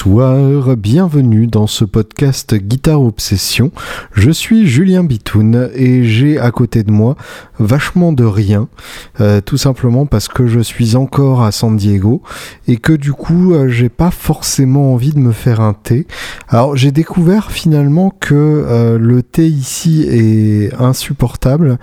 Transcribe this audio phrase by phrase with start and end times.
[0.00, 3.72] Bonsoir, bienvenue dans ce podcast Guitare Obsession.
[4.12, 7.16] Je suis Julien Bitoun et j'ai à côté de moi
[7.58, 8.68] vachement de rien,
[9.20, 12.22] euh, tout simplement parce que je suis encore à San Diego
[12.68, 16.06] et que du coup euh, j'ai pas forcément envie de me faire un thé.
[16.48, 21.76] Alors j'ai découvert finalement que euh, le thé ici est insupportable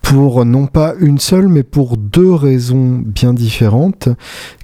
[0.00, 4.08] pour non pas une seule, mais pour deux raisons bien différentes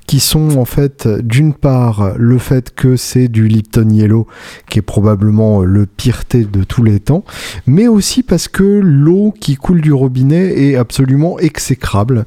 [0.06, 4.26] qui sont en fait d'une part le fait que c'est du Lipton Yellow
[4.68, 7.24] qui est probablement le pire thé de tous les temps,
[7.66, 12.24] mais aussi parce que l'eau qui coule du robinet est absolument exécrable.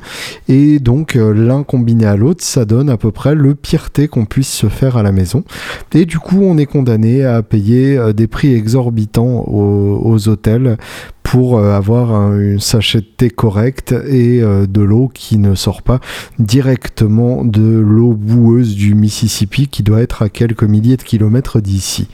[0.48, 4.08] Et donc euh, l'un combiné à l'autre ça donne à peu près le pire thé
[4.08, 5.44] qu'on puisse se faire à la maison.
[5.94, 10.78] Et du coup on est condamné à payer euh, des prix exorbitants aux, aux hôtels
[11.30, 15.84] pour euh, avoir un, sachet de thé correct et euh, de l'eau qui ne sort
[15.84, 16.00] pas
[16.40, 22.08] directement de l'eau boueuse du Mississippi qui doit être à quelques milliers de kilomètres d'ici.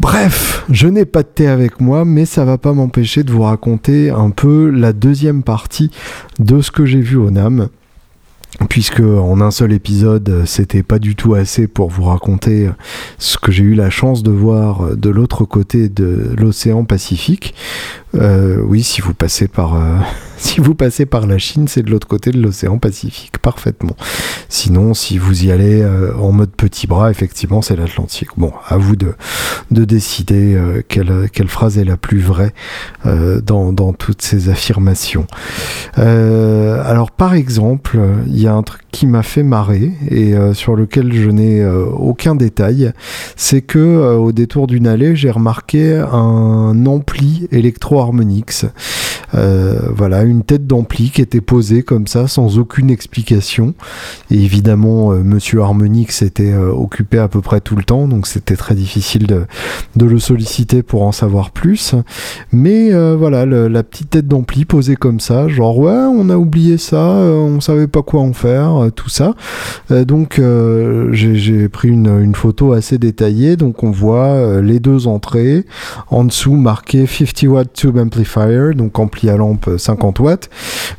[0.00, 3.42] Bref, je n'ai pas de thé avec moi, mais ça va pas m'empêcher de vous
[3.42, 5.92] raconter un peu la deuxième partie
[6.40, 7.68] de ce que j'ai vu au NAM
[8.68, 12.68] puisque en un seul épisode, c'était pas du tout assez pour vous raconter
[13.18, 17.54] ce que j'ai eu la chance de voir de l'autre côté de l'océan Pacifique.
[18.14, 19.96] Euh, oui, si vous passez par euh,
[20.52, 23.96] si vous passez par la Chine, c'est de l'autre côté de l'océan Pacifique, parfaitement.
[24.48, 28.30] Sinon, si vous y allez euh, en mode petit bras, effectivement, c'est l'Atlantique.
[28.36, 29.14] Bon, à vous de,
[29.70, 32.52] de décider quelle, quelle phrase est la plus vraie
[33.04, 35.26] dans, dans toutes ces affirmations.
[35.96, 41.12] alors, par exemple, il y a un truc qui m'a fait marrer et sur lequel
[41.12, 42.92] je n'ai aucun détail,
[43.36, 48.66] c'est que au détour d'une allée, j'ai remarqué un ampli électro Harmonix.
[49.34, 53.74] Euh, voilà, une tête d'ampli qui était posée comme ça, sans aucune explication.
[54.30, 58.26] Et évidemment, euh, Monsieur Harmonix était euh, occupé à peu près tout le temps, donc
[58.26, 59.46] c'était très difficile de,
[60.04, 61.94] le solliciter pour en savoir plus.
[62.50, 67.00] Mais voilà, la petite tête d'ampli posée comme ça, genre ouais, on a oublié ça,
[67.00, 69.34] on savait pas quoi en faire, tout ça.
[69.90, 70.40] donc
[71.12, 75.64] j'ai pris une, une, photo assez détaillée, donc on voit les deux entrées,
[76.10, 80.50] en dessous marqué 50 watts tube amplifier, donc ampli à lampe 50 watts.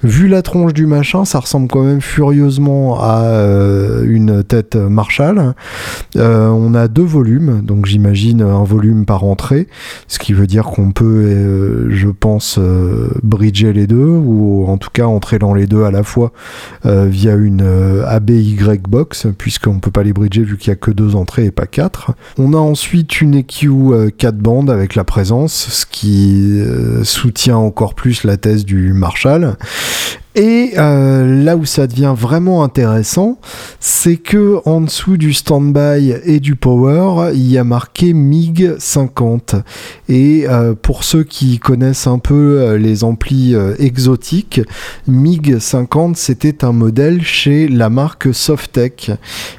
[0.04, 5.54] Vu la tronche du machin, ça ressemble quand même furieusement à euh, une tête Marshall.
[6.16, 9.68] Euh, on a deux volumes, donc j'imagine un volume par entrée,
[10.08, 12.60] ce qui veut dire qu'on peut, euh, je pense,
[13.24, 16.32] bridger les deux, ou en tout cas entrer dans les deux à la fois
[16.84, 17.64] via une
[18.08, 18.58] ABY
[18.88, 21.66] box, puisqu'on peut pas les bridger vu qu'il y a que deux entrées et pas
[21.66, 22.12] quatre.
[22.38, 26.62] On a ensuite une EQ 4 bandes avec la présence, ce qui
[27.04, 29.58] soutient encore plus la thèse du Marshall.
[30.36, 33.38] Et euh, là où ça devient vraiment intéressant,
[33.80, 39.56] c'est que en dessous du standby et du power, il y a marqué MiG 50.
[40.10, 44.62] Et euh, pour ceux qui connaissent un peu euh, les amplis exotiques,
[45.08, 49.12] MiG 50 c'était un modèle chez la marque Softec.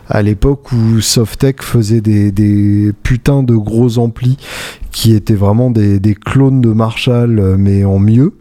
[0.09, 4.39] À l'époque où Softec faisait des, putains de gros amplis
[4.91, 8.33] qui étaient vraiment des clones de Marshall mais en mieux.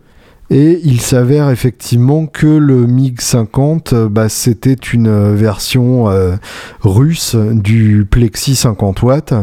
[0.49, 6.35] Et il s'avère effectivement que le MiG 50, euh, bah, c'était une euh, version euh,
[6.81, 9.33] russe du Plexi 50 watts,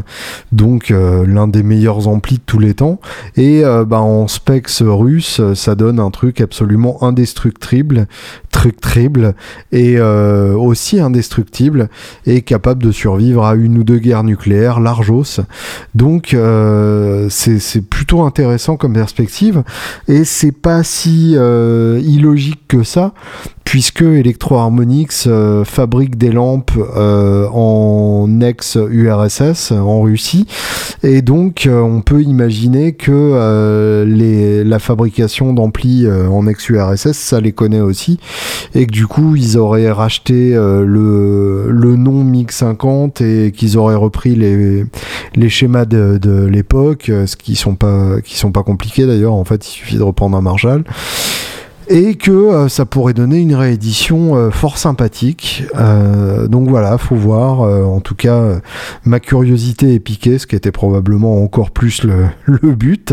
[0.53, 3.01] donc l'un des meilleurs amplis de tous les temps.
[3.37, 8.07] Et bah, en specs russe, ça donne un truc absolument indestructible,
[8.81, 9.35] trible
[9.73, 11.89] et aussi indestructible
[12.27, 15.41] et capable de survivre à une ou deux guerres nucléaires largos.
[15.95, 16.37] Donc
[17.31, 19.63] c'est plutôt intéressant comme perspective
[20.09, 20.53] et c'est
[21.09, 23.13] euh, illogique que ça,
[23.71, 30.49] puisque Electro Harmonix euh, fabrique des lampes euh, en ex-URSS, en Russie,
[31.05, 37.81] et donc on peut imaginer que les, la fabrication d'amplis en ex-URSS, ça les connaît
[37.81, 38.19] aussi,
[38.75, 44.35] et que du coup ils auraient racheté le, le nom MiG-50 et qu'ils auraient repris
[44.35, 44.85] les,
[45.37, 49.45] les schémas de, de l'époque, ce qui sont pas qui sont pas compliqués d'ailleurs, en
[49.45, 50.83] fait il suffit de reprendre un Marshall
[51.91, 55.65] et que euh, ça pourrait donner une réédition euh, fort sympathique.
[55.75, 57.61] Euh, donc voilà, faut voir.
[57.61, 58.61] en tout cas,
[59.05, 62.29] ma curiosité est piquée, ce qui était probablement encore plus le,
[62.75, 63.13] but.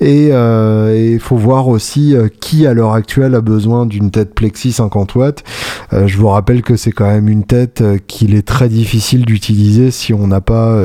[0.00, 5.14] Et il faut voir aussi qui à l'heure actuelle a besoin d'une tête Plexi 50
[5.14, 5.44] watts.
[5.92, 10.14] je vous rappelle que c'est quand même une tête qu'il est très difficile d'utiliser si
[10.14, 10.78] on n'a pas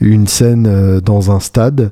[0.00, 1.90] une scène dans un stade.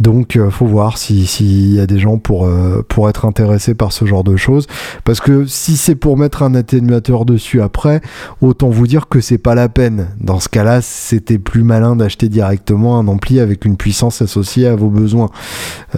[0.00, 3.92] Donc, euh, faut voir s'il y a des gens pour, euh, pour être intéressés par
[3.92, 4.66] ce genre de choses.
[5.04, 8.00] Parce que si c'est pour mettre un atténuateur dessus après,
[8.40, 10.08] autant vous dire que c'est pas la peine.
[10.18, 14.76] Dans ce cas-là, c'était plus malin d'acheter directement un ampli avec une puissance associée à
[14.76, 15.30] vos besoins.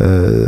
[0.00, 0.46] Euh,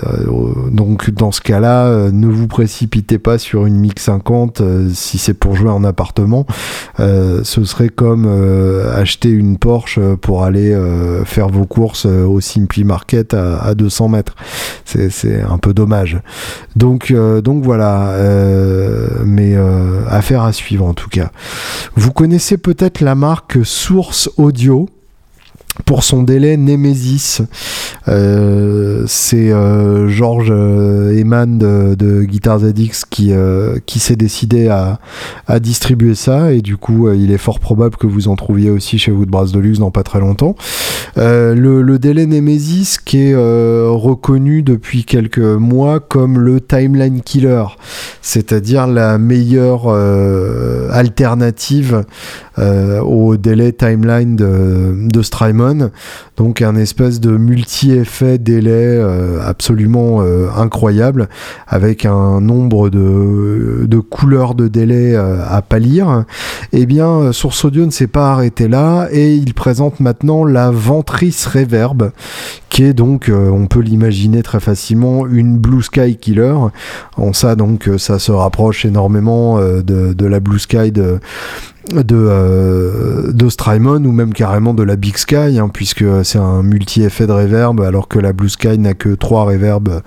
[0.70, 5.54] donc, dans ce cas-là, ne vous précipitez pas sur une MiX 50 si c'est pour
[5.54, 6.46] jouer en appartement.
[6.98, 8.26] ce serait comme
[8.94, 10.76] acheter une Porsche pour aller
[11.24, 14.34] faire vos courses au Simply Market à, 200 mètres.
[14.84, 16.18] C'est un peu dommage.
[16.74, 21.30] Donc, euh, donc voilà, euh, mais euh, affaire à suivre en tout cas.
[21.94, 24.88] Vous connaissez peut-être la marque Source Audio
[25.84, 27.42] pour son délai Nemesis.
[28.08, 33.32] Euh, c'est euh, Georges euh, Eman de, de Guitar ZX qui,
[33.86, 34.98] qui s'est décidé à,
[35.46, 38.98] à, distribuer ça et du coup il est fort probable que vous en trouviez aussi
[38.98, 40.54] chez Woodbrass Deluxe dans pas très longtemps.
[41.16, 47.64] le, le, délai Nemesis qui est reconnu depuis quelques mois comme le timeline killer,
[48.22, 49.88] c'est-à-dire la meilleure
[50.90, 52.04] alternative
[52.58, 55.90] au délai timeline de, de Strymon
[56.36, 61.28] donc un espèce de multi-effet délai euh, absolument euh, incroyable,
[61.66, 66.24] avec un nombre de, couleurs de délai euh, à pâlir.
[66.72, 71.46] Eh bien, Source Audio ne s'est pas arrêté là, et il présente maintenant la Ventrice
[71.46, 72.10] Reverb,
[72.68, 76.54] qui est donc, on peut l'imaginer très facilement, une Blue Sky Killer.
[77.16, 81.18] En ça, donc, ça se rapproche énormément de, de la Blue Sky de
[81.94, 87.26] de, euh, Strymon ou même carrément de la Big Sky, hein, puisque c'est un multi-effet
[87.26, 90.02] de reverb, alors que la Blue Sky n'a que trois reverbs,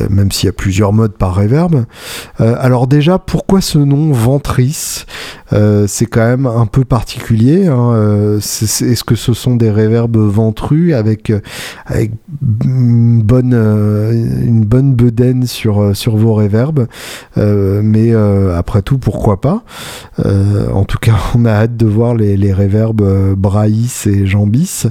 [0.00, 1.84] euh, même s'il y a plusieurs modes par reverb.
[2.40, 5.06] Euh, alors déjà, pourquoi ce nom Ventrice
[5.86, 7.66] C'est quand même un peu particulier.
[7.66, 11.32] Hein, Est-ce que ce sont des reverbs ventrus avec,
[11.86, 12.12] avec
[12.64, 16.86] une, bonne, une bonne bedaine sur, sur vos reverbs?
[17.36, 18.14] Mais
[18.56, 19.64] après tout, pourquoi pas?
[20.18, 24.84] En tout cas, on a hâte de voir les, les reverbs euh, Braïs et Jambis.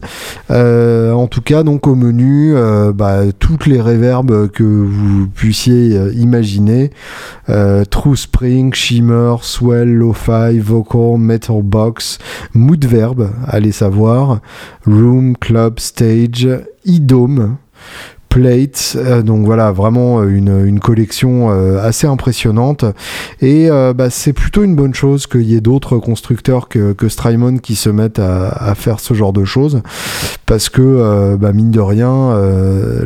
[0.51, 5.95] Euh, en tout cas, donc au menu, euh, bah, toutes les reverbs que vous puissiez
[6.13, 6.91] imaginer.
[7.89, 12.19] True Spring, Shimmer, Swell, Lo-Fi, Vocal, Metal Box,
[12.53, 14.39] Mood Verb, allez savoir,
[14.85, 16.47] Room, Club, Stage,
[16.87, 17.57] E-Dome,
[18.29, 18.95] Plate.
[18.95, 22.85] Euh, donc voilà, vraiment euh, une, une collection euh, assez impressionnante.
[23.41, 27.57] Et bah, c'est plutôt une bonne chose qu'il y ait d'autres constructeurs que, que Strymon
[27.57, 29.81] qui se mettent à, à, faire ce genre de choses.
[30.45, 32.35] Parce que, bah, mine de rien,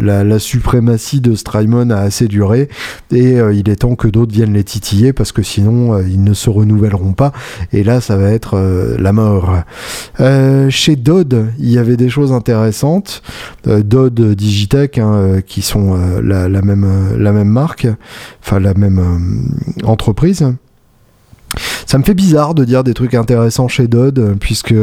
[0.01, 2.69] la, la, suprématie de Strymon a assez duré.
[3.11, 6.49] Et il est temps que d'autres viennent les titiller parce que sinon, ils ne se
[6.49, 7.31] renouvelleront pas.
[7.71, 8.57] Et là, ça va être
[8.97, 9.55] la mort.
[10.69, 13.21] chez Dodd, il y avait des choses intéressantes.
[13.65, 17.87] Dodd Digitech, hein, euh, qui sont euh, la, même, euh, la même marque,
[18.41, 19.01] enfin la même
[19.83, 20.53] entreprise.
[21.85, 24.75] Ça me fait bizarre de dire des trucs intéressants chez Dodd, puisque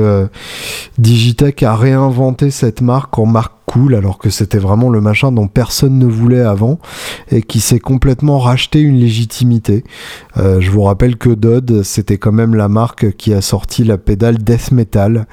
[0.98, 5.46] Digitech a réinventé cette marque en marque cool alors que c'était vraiment le machin dont
[5.46, 6.80] personne ne voulait avant
[7.30, 9.84] et qui s'est complètement racheté une légitimité.
[10.38, 13.96] Euh, je vous rappelle que Dodd c'était quand même la marque qui a sorti la
[13.96, 15.26] pédale Death Metal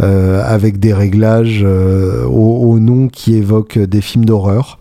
[0.00, 4.78] euh, avec des réglages euh, au, nom qui évoquent des films d'horreur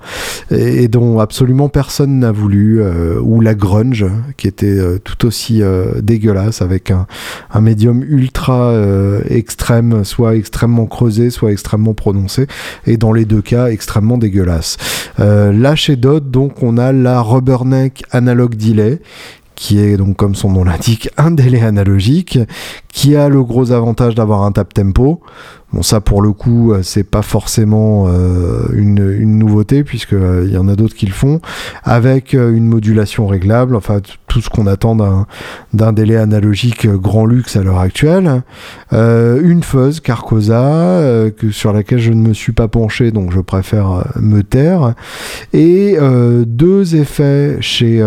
[0.50, 2.82] et, dont absolument personne n'a voulu
[3.20, 4.06] ou la grunge
[4.38, 5.62] qui était tout aussi
[6.02, 7.08] dégueulasse avec un,
[7.62, 8.74] médium ultra
[9.30, 12.48] extrême soit extrêmement creusé soit extrêmement prononcé
[12.86, 14.78] et dans les deux cas extrêmement dégueulasse.
[15.20, 19.00] Euh, là chez Dodd, donc on a la Rubberneck Analog Delay
[19.56, 22.40] qui est donc comme son nom l'indique un délai analogique,
[22.92, 25.22] qui a le gros avantage d'avoir un tap tempo.
[25.74, 30.54] Bon, ça pour le coup, euh, c'est pas forcément euh, une, nouveauté puisque euh, il
[30.54, 31.40] y en a d'autres qui le font,
[31.84, 34.96] avec une modulation réglable, enfin tout ce qu'on attend
[35.74, 38.44] d'un délai analogique grand luxe à l'heure actuelle,
[38.92, 41.02] une fuzz Carcosa
[41.52, 44.94] sur laquelle je ne me suis pas penché donc je préfère me taire,
[45.54, 45.98] et
[46.46, 48.06] deux effets chez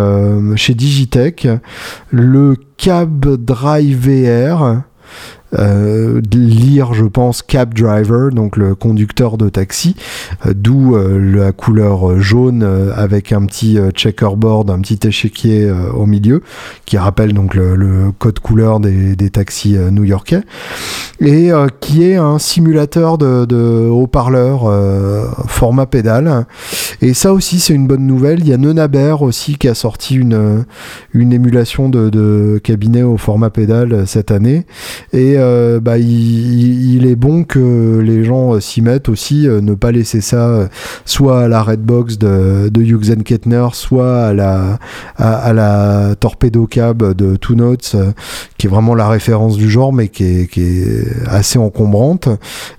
[0.57, 1.49] chez Digitech,
[2.11, 4.83] le Cab Drive VR
[5.59, 9.97] euh, lire, je pense, cab driver, donc le conducteur de taxi,
[10.47, 12.63] euh, d'où euh, la couleur jaune
[12.95, 16.43] avec un petit checkerboard, un petit échiquier au milieu,
[16.87, 20.43] qui rappelle donc le, code couleur des, taxis new-yorkais,
[21.21, 24.71] et qui est un simulateur de, haut-parleur
[25.47, 26.47] format pédale,
[27.01, 28.41] Et ça aussi, c'est une bonne nouvelle.
[28.41, 30.65] Il y a Nenaber aussi qui a sorti une,
[31.13, 34.67] une émulation de, cabinet au format pédale cette année.
[35.13, 35.37] Et
[35.81, 40.69] bah, il, est bon que les gens s'y mettent aussi, ne pas laisser ça
[41.05, 44.79] soit à la Redbox de, de Hughes Kettner, soit à la,
[45.17, 47.97] à, Torpedo Cab de Two Notes,
[48.59, 52.29] qui est vraiment la référence du genre, mais qui est, assez encombrante.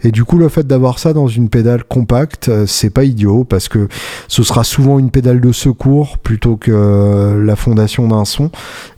[0.03, 3.67] Et du coup, le fait d'avoir ça dans une pédale compacte, c'est pas idiot, parce
[3.67, 3.87] que
[4.27, 8.49] ce sera souvent une pédale de secours plutôt que la fondation d'un son,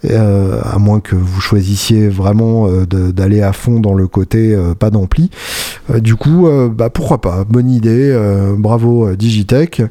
[0.06, 4.74] euh, à moins que vous choisissiez vraiment euh, d'aller à fond dans le côté euh,
[4.74, 5.30] pas d'ampli.
[6.00, 8.16] du coup, bah, pourquoi pas, bonne idée,
[8.58, 9.82] bravo Digitech.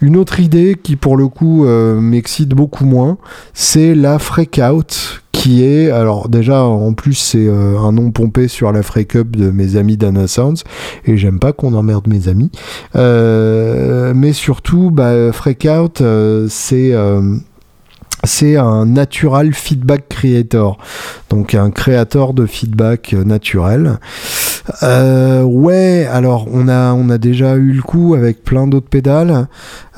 [0.00, 3.18] Une autre idée qui pour le coup m'excite beaucoup moins,
[3.52, 8.82] c'est la Freakout qui est, alors déjà en plus c'est un nom pompé sur la
[8.82, 10.62] Freak Up de mes amis d'Anna Sounds
[11.04, 12.50] et j'aime pas qu'on emmerde mes amis.
[12.94, 16.02] mais surtout, bah, Freakout,
[16.48, 16.94] c'est
[18.26, 20.78] c'est un natural feedback creator,
[21.30, 23.98] donc un créateur de feedback naturel.
[24.82, 29.46] Euh, ouais, alors on a on a déjà eu le coup avec plein d'autres pédales,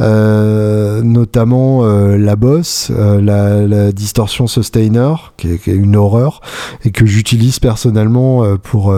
[0.01, 6.41] euh, notamment euh, la Boss, la, distorsion sustainer, qui est, une horreur
[6.85, 8.95] et que j'utilise personnellement pour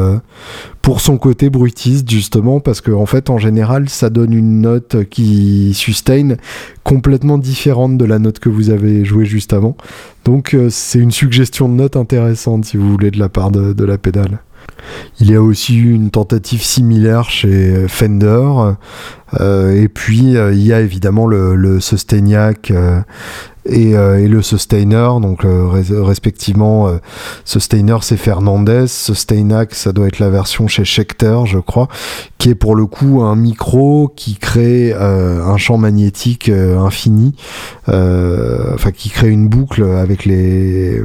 [0.81, 5.05] pour son côté bruitiste justement parce que en fait en général ça donne une note
[5.11, 6.37] qui sustain
[6.83, 9.77] complètement différente de la note que vous avez jouée juste avant.
[10.25, 13.99] Donc c'est une suggestion de note intéressante si vous voulez de la part de la
[13.99, 14.41] pédale.
[15.21, 18.75] Il y a aussi eu une tentative similaire chez Fender.
[19.41, 21.81] Euh, et puis, euh, il y a évidemment le, le
[23.69, 25.09] Euh, et, le Sustainer.
[25.21, 26.91] Donc, respectivement,
[27.45, 28.87] Sustainer, c'est Fernandez.
[28.87, 31.89] Sustainac, ça doit être la version chez Schecter, je crois,
[32.39, 37.35] qui est pour le coup un micro qui crée un champ magnétique infini.
[37.87, 41.03] Enfin, qui crée une boucle avec les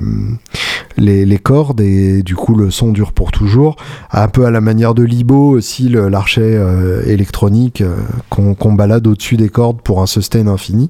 [0.98, 3.76] les, cordes et du coup le son dure pour toujours.
[4.12, 7.96] Un peu à la manière de Libo aussi, l'archet euh, électronique euh,
[8.30, 10.90] qu'on balade au-dessus des cordes pour un sustain infini.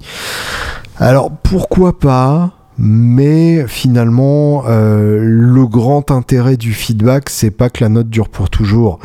[0.99, 7.89] Alors pourquoi pas mais finalement, euh, le grand intérêt du feedback, c'est pas que la
[7.89, 8.97] note dure pour toujours.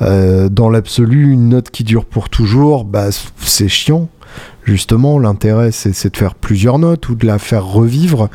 [0.00, 4.08] dans l'absolu, une note qui dure pour toujours, bah, c'est chiant
[4.70, 8.28] justement, l'intérêt, c'est de faire plusieurs notes ou de la faire revivre.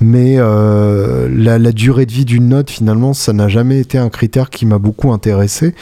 [0.00, 4.50] Mais euh, la, durée de vie d'une note, finalement, ça n'a jamais été un critère
[4.50, 5.74] qui m'a beaucoup intéressé.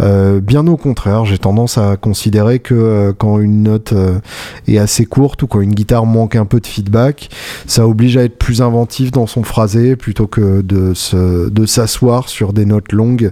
[0.00, 3.92] Euh, bien au contraire, j'ai tendance à considérer que euh, quand une note
[4.66, 7.28] est assez courte ou quand une guitare manque un peu de feedback,
[7.66, 12.64] ça oblige à être plus inventif dans son phrasé plutôt que de s'asseoir sur des
[12.64, 13.30] notes longues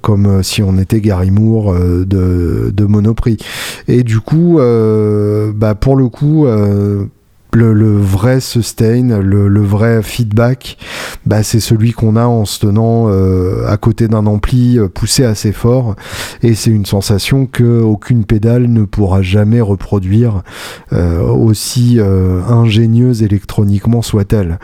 [0.00, 3.38] comme si on était Gary Moore de, Monoprix.
[3.88, 4.58] Et du coup,
[5.54, 6.46] bah pour le coup,
[7.56, 10.76] le, vrai sustain, le, vrai feedback,
[11.24, 15.24] bah, c'est celui qu'on a en se tenant euh, à côté d'un ampli euh, poussé
[15.24, 15.96] assez fort.
[16.42, 20.42] Et c'est une sensation que aucune pédale ne pourra jamais reproduire,
[20.92, 21.98] euh, aussi
[22.48, 24.58] ingénieuse électroniquement soit-elle.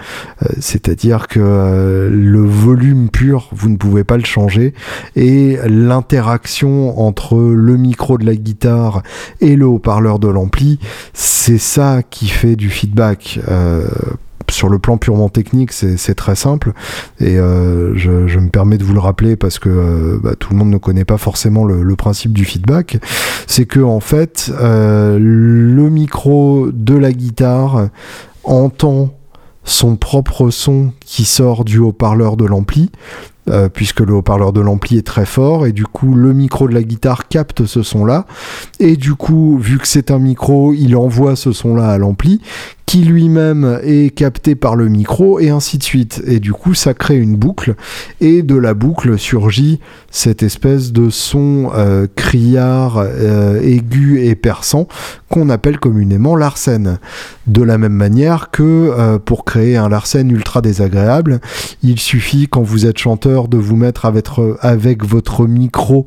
[0.59, 4.75] C'est-à-dire que le volume pur, vous ne pouvez pas le changer.
[5.17, 9.03] Et l'interaction entre le micro de la guitare
[9.41, 10.79] et le haut-parleur de l'ampli,
[11.13, 12.82] c'est ça qui fait du feedback.
[13.49, 13.89] Euh,
[14.51, 16.73] sur le plan purement technique, c'est très simple.
[17.21, 20.59] Et euh, je, me permets de vous le rappeler parce que euh, bah, tout le
[20.59, 22.99] monde ne connaît pas forcément le, principe du feedback.
[23.47, 27.89] C'est que en fait, le micro de la guitare
[28.45, 29.15] entend
[29.65, 32.91] son propre son qui sort du haut-parleur de l'ampli,
[33.49, 36.75] euh, puisque le haut-parleur de l'ampli est très fort et du coup le micro de
[36.75, 38.25] la guitare capte ce son là
[38.79, 42.41] et du coup vu que c'est un micro il envoie ce son là à l'ampli
[42.93, 46.23] qui lui-même est capté par le micro et ainsi de suite.
[46.27, 47.75] Et du coup ça crée une boucle
[48.21, 49.81] et de la boucle surgit
[50.11, 54.89] cette espèce de son euh, criard euh, aigu et perçant
[55.31, 56.99] qu'on appelle communément l'arsène.
[57.47, 61.41] De la même manière que pour créer un larsen ultra désagréable
[61.83, 64.13] il suffit quand vous êtes chanteur de vous mettre
[64.61, 66.07] avec votre micro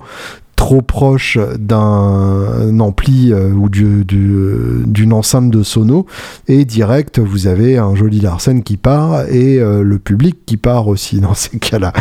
[0.55, 6.05] trop proche d'un ampli euh, ou d'une enceinte de sono
[6.47, 10.87] et direct vous avez un joli Larsen qui part et euh, le public qui part
[10.87, 11.93] aussi dans ces cas-là.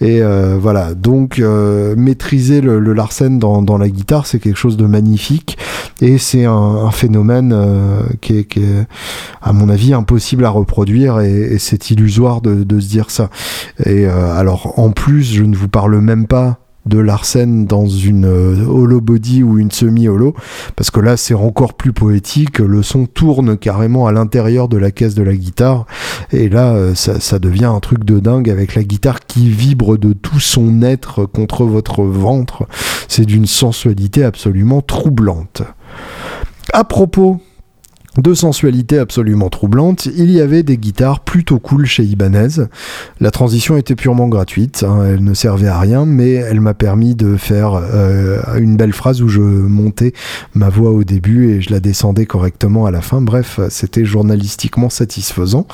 [0.00, 0.94] Et euh, voilà.
[0.94, 5.56] Donc maîtriser le, Larsen dans, la guitare c'est quelque chose de magnifique
[6.00, 7.56] et c'est un, phénomène
[8.20, 8.58] qui est,
[9.40, 13.30] à mon avis impossible à reproduire et, c'est illusoire de, de, se dire ça.
[13.84, 18.66] Et alors en plus je ne vous parle même pas de Larsen dans une euh,
[18.66, 20.34] hollow body ou une semi-hollow,
[20.76, 24.90] parce que là c'est encore plus poétique, le son tourne carrément à l'intérieur de la
[24.90, 25.86] caisse de la guitare,
[26.32, 30.12] et là euh, ça, devient un truc de dingue avec la guitare qui vibre de
[30.12, 32.66] tout son être contre votre ventre,
[33.08, 35.62] c'est d'une sensualité absolument troublante.
[36.72, 37.40] À propos
[38.18, 42.64] de sensualité absolument troublante, il y avait des guitares plutôt cool chez Ibanez.
[43.20, 47.14] La transition était purement gratuite, hein, elle ne servait à rien, mais elle m'a permis
[47.14, 50.12] de faire euh, une belle phrase où je montais
[50.54, 53.20] ma voix au début et je la descendais correctement à la fin.
[53.20, 55.66] Bref, c'était journalistiquement satisfaisant.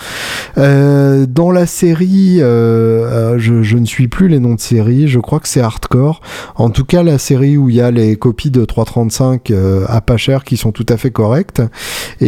[0.59, 5.21] Euh, dans la série, euh, je, je, ne suis plus les noms de série, je
[5.21, 6.21] crois que c'est Hardcore.
[6.57, 9.53] En tout cas, la série où il y a les copies de 335
[9.89, 11.63] à pas cher qui sont tout à fait correctes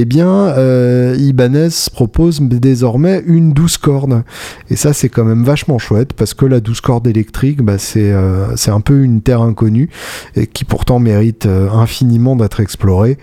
[0.00, 4.22] eh bien, euh, Ibanez propose désormais une douce cordes.
[4.70, 8.12] Et ça, c'est quand même vachement chouette parce que la douce corde électrique, bah, c'est
[8.12, 9.90] euh, un peu une terre inconnue
[10.36, 13.18] et qui pourtant mérite euh, infiniment d'être explorée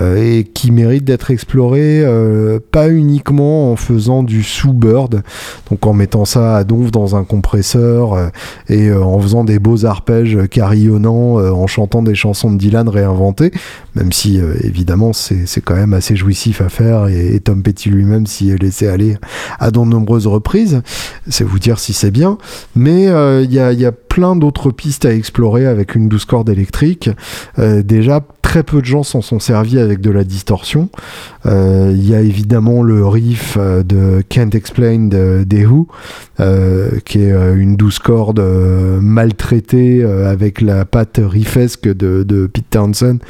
[0.00, 2.04] et qui mérite d'être explorée
[2.70, 5.22] pas uniquement en faisant du sous-bird,
[5.68, 8.30] donc en mettant ça à donf dans un compresseur
[8.68, 13.50] et en faisant des beaux arpèges carillonnants, en chantant des chansons de Dylan réinventées,
[13.96, 18.50] même si évidemment c'est quand même assez jouissif à faire et, Tom Petty lui-même s'y
[18.50, 19.16] est laissé aller
[19.58, 20.82] à de nombreuses reprises.
[21.28, 22.38] C'est vous dire si c'est bien.
[22.74, 27.08] Mais euh, il y, a, plein d'autres pistes à explorer avec une douce corde électrique.
[27.60, 30.90] Euh, déjà, très peu de gens s'en sont servis avec de la distorsion.
[31.46, 35.86] Euh, il y a évidemment le riff de Can't Explain de, des Who,
[37.04, 38.40] qui est une douce corde
[39.00, 43.20] maltraitée avec la patte riffesque de Pete Townsend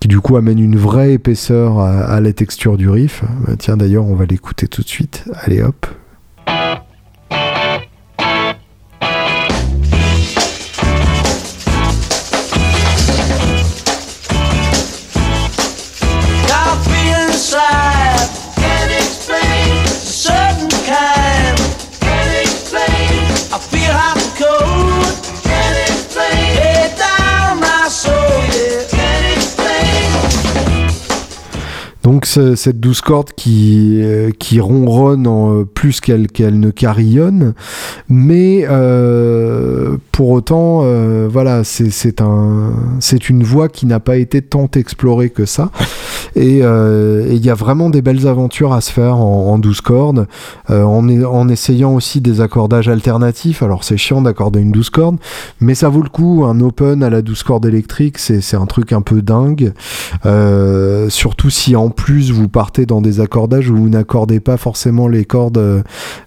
[0.00, 3.22] qui du coup amène une vraie épaisseur à, la texture du riff.
[3.48, 5.24] Euh, tiens d'ailleurs on va l'écouter tout de suite.
[5.34, 5.86] Allez hop.
[32.08, 36.26] Donc cette douce corde qui, euh, ronronne en, euh, plus qu'elle
[36.58, 37.52] ne carillonne,
[38.08, 40.84] mais euh, pour autant,
[41.28, 45.70] voilà, c'est un, c'est une voix qui n'a pas été tant explorée que ça.
[46.34, 50.26] Et il y a vraiment des belles aventures à se faire en, douce corde,
[50.70, 53.62] en, en essayant aussi des accordages alternatifs.
[53.62, 55.18] Alors c'est chiant d'accorder une douce corde,
[55.60, 56.44] mais ça vaut le coup.
[56.46, 59.72] Un open à la douce corde électrique, c'est un truc un peu dingue,
[61.10, 65.24] surtout si en plus vous partez dans des accordages où vous n'accordez pas forcément les
[65.24, 65.82] cordes euh,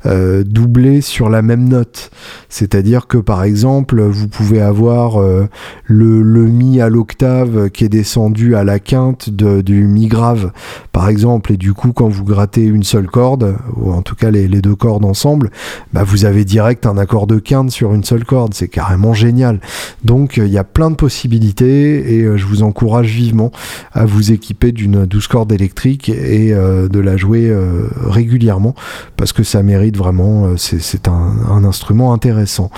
[0.05, 2.11] euh, doublées sur la même note.
[2.49, 5.47] C'est-à-dire que par exemple, vous pouvez avoir euh,
[5.85, 10.51] le, mi à l'octave qui est descendu à la quinte du mi grave,
[10.91, 14.29] par exemple, et du coup quand vous grattez une seule corde, ou en tout cas
[14.29, 15.51] les, deux cordes ensemble,
[15.93, 18.53] bah, vous avez direct un accord de quinte sur une seule corde.
[18.53, 19.61] C'est carrément génial.
[20.03, 23.51] Donc il y a plein de possibilités et je vous encourage vivement
[23.93, 25.60] à vous équiper d'une douce corde électrique
[26.09, 28.75] et euh, de la jouer euh, régulièrement
[29.17, 32.71] parce que ça mérite vraiment, euh, c'est un, instrument intéressant.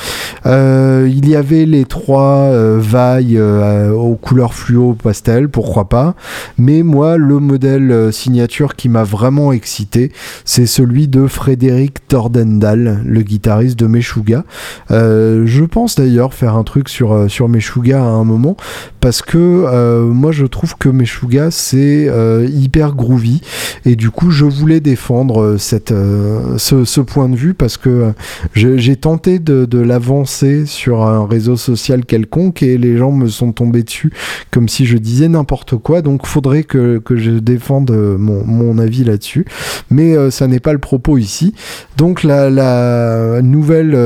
[0.46, 6.16] il y avait les trois vailles aux couleurs fluo pastel, pourquoi pas,
[6.58, 10.12] mais moi le modèle signature qui m'a vraiment excité,
[10.44, 14.44] c'est celui de Frédéric Tordendal, le guitariste de Meshuga.
[14.90, 18.58] je pense d'ailleurs faire un truc sur, sur Meshuga à un moment
[19.00, 22.12] parce que moi je trouve que Meshuga c'est
[22.54, 23.42] hyper groovy
[23.86, 27.90] et du coup, je voulais défendre euh, cette, euh, ce, point de vue parce que
[27.90, 28.12] euh,
[28.56, 33.84] j'ai tenté de, l'avancer sur un réseau social quelconque et les gens me sont tombés
[33.84, 34.14] dessus
[34.52, 36.02] comme si je disais n'importe quoi.
[36.02, 39.46] Donc, faudrait que, je défende mon, avis là-dessus.
[39.90, 41.54] Mais ça n'est pas le propos ici.
[41.98, 43.98] Donc, la, nouvelle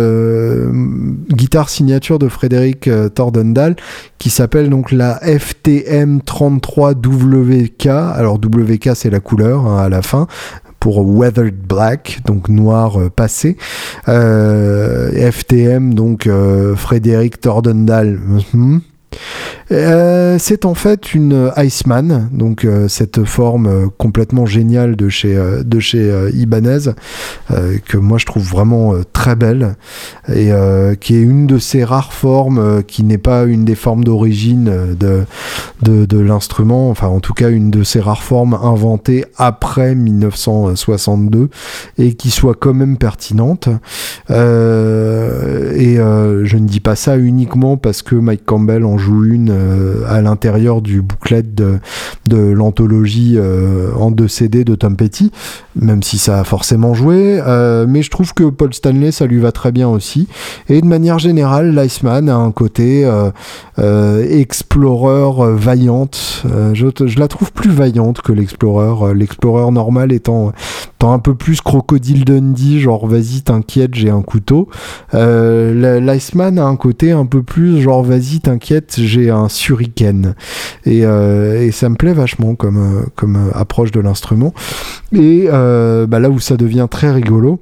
[1.30, 3.76] guitare signature de Frédéric Tordendal
[4.18, 7.90] qui s'appelle donc la FTM 33WK.
[7.90, 10.28] Alors, WK, c'est la couleur hein, à la fin
[10.80, 13.58] pour Weathered Black, donc noir euh, passé.
[14.08, 18.20] Euh, FTM, donc euh, Frédéric Tordendal.
[18.54, 18.82] Mhm.
[19.72, 25.38] Euh, c'est en fait une Iceman, donc euh, cette forme euh, complètement géniale de chez,
[25.64, 26.92] de chez Ibanez,
[27.86, 29.76] que moi je trouve vraiment très belle,
[30.34, 30.52] et
[31.00, 35.26] qui est une de ces rares formes qui n'est pas une des formes d'origine de,
[35.82, 41.50] de l'instrument, enfin en tout cas une de ces rares formes inventées après 1962,
[41.98, 43.70] et qui soit quand même pertinente.
[44.30, 44.34] et
[45.98, 50.22] je ne dis pas ça uniquement parce que Mike Campbell en joue une euh, à
[50.22, 51.80] l'intérieur du booklet de,
[52.30, 55.32] l'anthologie euh, en deux CD de Tom Petty,
[55.76, 57.40] même si ça a forcément joué.
[57.46, 60.28] Euh, mais je trouve que Paul Stanley, ça lui va très bien aussi.
[60.70, 63.10] Et de manière générale, l'Iceman a un côté
[63.78, 66.44] explorer vaillante.
[66.74, 69.14] Je, je, la trouve plus vaillante que l'explorer.
[69.14, 70.52] L'explorer normal étant,
[70.96, 74.70] étant, un peu plus crocodile Dundee, genre vas-y t'inquiète, j'ai un couteau.
[75.14, 80.36] L'Iceman a un côté un peu plus genre vas-y t'inquiète, j'ai un shuriken.
[80.86, 84.54] Et, euh, et, ça me plaît vachement comme, euh, euh, approche de l'instrument.
[85.14, 87.60] Et bah, là où ça devient très rigolo,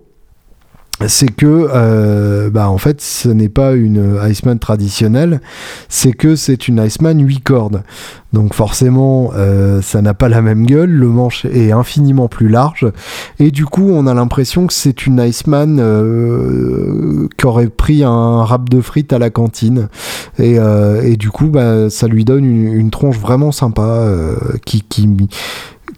[1.07, 5.41] c'est que euh, bah en fait ce n'est pas une Iceman traditionnelle,
[5.89, 7.83] c'est que c'est une Iceman 8 cordes.
[8.31, 12.91] Donc forcément euh, ça n'a pas la même gueule, le manche est infiniment plus large
[13.39, 18.43] et du coup on a l'impression que c'est une Iceman euh, qui aurait pris un
[18.43, 19.89] rap de frites à la cantine
[20.37, 20.57] et,
[21.17, 24.09] du coup bah, ça lui donne une, tronche vraiment sympa
[24.65, 24.83] qui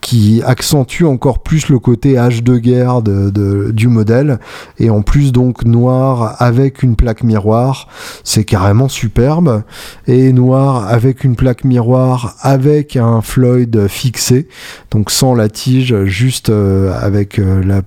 [0.01, 4.39] qui accentue encore plus le côté âge de guerre du modèle.
[4.79, 7.87] Et en plus donc noir avec une plaque miroir
[8.23, 9.63] c'est carrément superbe.
[10.07, 14.47] Et noir avec une plaque miroir avec un Floyd fixé
[14.91, 17.81] donc sans la tige juste euh, avec euh, la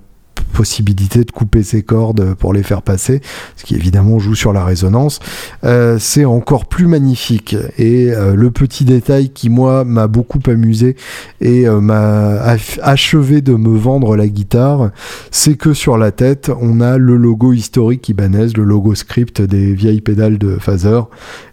[0.51, 3.21] possibilité de couper ses cordes pour les faire passer,
[3.55, 5.19] ce qui évidemment joue sur la résonance,
[5.63, 7.55] euh, c'est encore plus magnifique.
[7.77, 10.95] Et euh, le petit détail qui moi m'a beaucoup amusé
[11.39, 14.91] et euh, m'a achevé de me vendre la guitare,
[15.31, 19.73] c'est que sur la tête on a le logo historique Ibanez, le logo script des
[19.73, 21.01] vieilles pédales de phaser,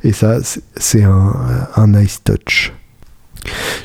[0.02, 0.38] et ça
[0.76, 1.32] c'est un,
[1.76, 2.72] un nice touch.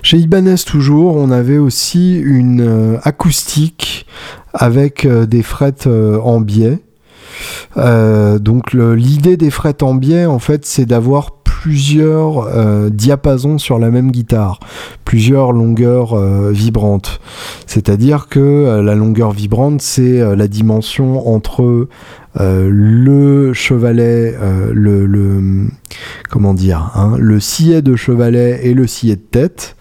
[0.02, 4.06] Chez Ibanez toujours, on avait aussi une acoustique
[4.54, 6.80] avec euh, des frettes euh, en biais.
[7.78, 12.50] Euh, donc l'idée des frettes en biais, en fait, c'est d'avoir plusieurs
[12.92, 14.60] diapasons sur la même guitare,
[15.06, 16.18] plusieurs longueurs
[16.52, 17.22] vibrantes.
[17.68, 21.88] C'est-à-dire que la longueur vibrante, c'est la dimension entre
[22.40, 24.36] le chevalet,
[24.72, 25.68] le, le,
[26.30, 29.76] comment dire, hein, le sillet de chevalet et le sillet de tête.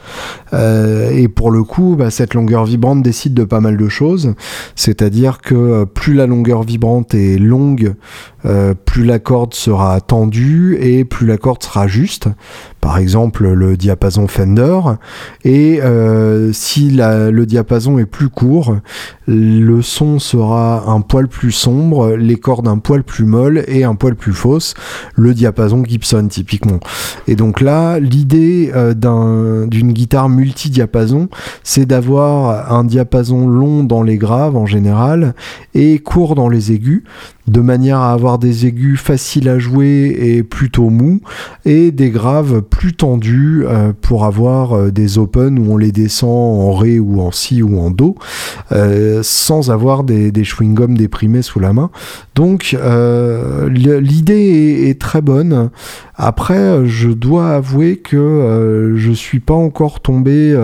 [0.53, 4.35] Euh, et pour le coup, bah, cette longueur vibrante décide de pas mal de choses.
[4.77, 7.95] C'est-à-dire que euh, plus la longueur vibrante est longue,
[8.45, 12.29] euh, plus la corde sera tendue et plus la corde sera juste.
[12.83, 14.81] Par exemple, le diapason Fender.
[15.45, 15.81] Et
[16.53, 18.77] si le diapason est plus court,
[19.27, 23.95] le son sera un poil plus sombre, les cordes un poil plus molles et un
[23.95, 24.75] poil plus fausses.
[25.15, 26.81] Le diapason Gibson typiquement.
[27.29, 31.29] Et donc là, l'idée d'une guitare multi-diapason,
[31.63, 35.35] c'est d'avoir un diapason long dans les graves en général
[35.75, 37.05] et court dans les aigus
[37.49, 41.21] de manière à avoir des aigus faciles à jouer et plutôt mous,
[41.65, 46.31] et des graves plus tendus euh, pour avoir euh, des open où on les descend
[46.31, 48.17] en ré ou en si ou en do,
[48.71, 51.91] euh, sans avoir des, des chewing-gums déprimés sous la main.
[52.35, 52.77] Donc
[53.71, 55.71] l'idée est, très bonne.
[56.17, 60.57] Après, je dois avouer que je suis pas encore tombé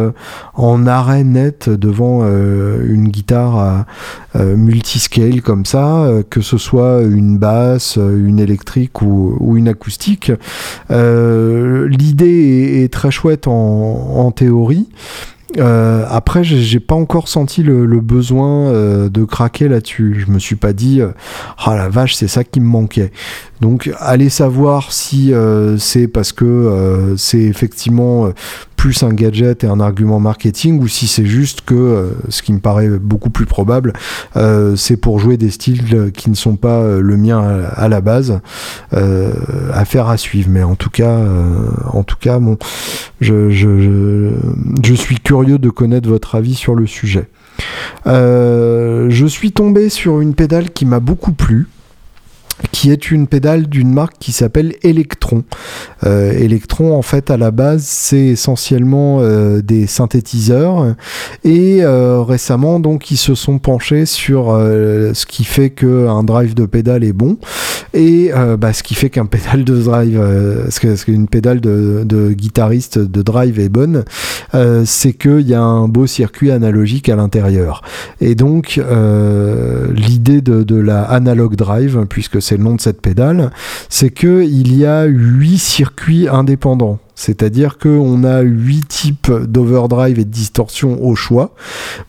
[0.55, 3.85] en arrêt net devant une guitare
[4.35, 10.31] multiscale comme ça, que ce soit soit une basse, une électrique ou, une acoustique.
[10.91, 14.89] Euh, l'idée est, très chouette en, théorie.
[15.57, 20.23] Euh, après, j'ai pas encore senti le, besoin euh, de craquer là-dessus.
[20.27, 21.01] Je me suis pas dit,
[21.57, 23.13] ah la vache, c'est ça qui me manquait.
[23.63, 25.33] Donc, allez savoir si
[25.79, 28.31] c'est parce que c'est effectivement
[28.79, 32.53] plus un gadget et un argument marketing ou si c'est juste que, euh, ce qui
[32.53, 33.93] me paraît beaucoup plus probable,
[34.37, 37.43] euh, c'est pour jouer des styles qui ne sont pas euh, le mien
[37.75, 38.41] à, la base,
[38.93, 40.49] à faire à suivre.
[40.51, 41.19] Mais en tout cas,
[41.93, 42.38] en tout cas,
[43.21, 44.31] je, je,
[44.85, 47.29] je, suis curieux de connaître votre avis sur le sujet.
[48.07, 51.67] je suis tombé sur une pédale qui m'a beaucoup plu
[52.73, 55.44] qui est une pédale d'une marque qui s'appelle Electron.
[56.05, 60.94] Euh, Electron, en fait, à la base, c'est essentiellement euh, des synthétiseurs
[61.44, 66.66] et euh, récemment, donc, ils se sont penchés sur ce qui fait qu'un drive de
[66.66, 67.37] pédale est bon
[67.94, 69.79] et bah, ce qui fait qu'un pédale de
[71.05, 74.05] qu'une pédale de, de, guitariste de drive est bonne,
[74.85, 77.83] c'est qu'il y a un beau circuit analogique à l'intérieur.
[78.21, 78.81] Et donc,
[79.94, 83.51] l'idée de, de la analog drive, puisque c'est le nom de cette pédale,
[83.91, 86.99] c'est qu'il y a huit circuits indépendants.
[87.19, 91.53] C'est-à-dire qu'on a huit types d'overdrive et de distorsion au choix,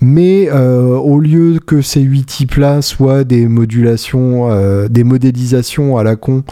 [0.02, 6.04] mais euh, au lieu que ces huit types-là soient des modulations, euh, des modélisations à
[6.04, 6.44] la con,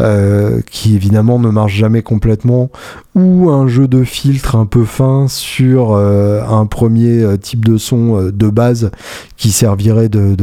[0.00, 2.70] euh, qui évidemment ne marchent jamais complètement,
[3.14, 8.48] ou un jeu de filtre un peu fin sur un premier type de son de
[8.48, 8.92] base
[9.36, 10.36] qui servirait de,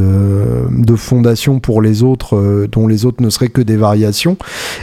[0.97, 4.37] fondation pour les autres, dont les autres ne seraient que des variations,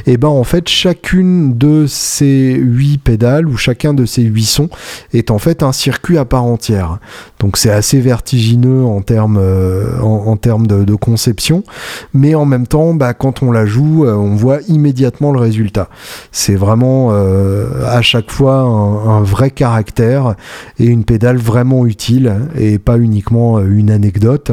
[0.07, 4.71] et ben en fait chacune de ces 8 pédales où chacun de ces 8 sons
[5.13, 6.99] est en fait un circuit à part entière.
[7.39, 11.65] Donc c'est assez vertigineux en termes, euh, en, termes de, conception,
[12.13, 15.89] mais en même temps, bah, quand on la joue, euh, on voit immédiatement le résultat.
[16.31, 20.35] C'est vraiment euh, à chaque fois un, vrai caractère
[20.79, 24.53] et une pédale vraiment utile et pas uniquement une anecdote.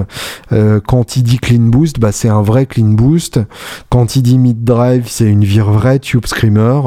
[0.87, 3.39] quand il dit clean boost, bah, c'est un vrai clean boost.
[3.89, 6.81] Quand il dit mid drive, c'est une vraie tube screamer.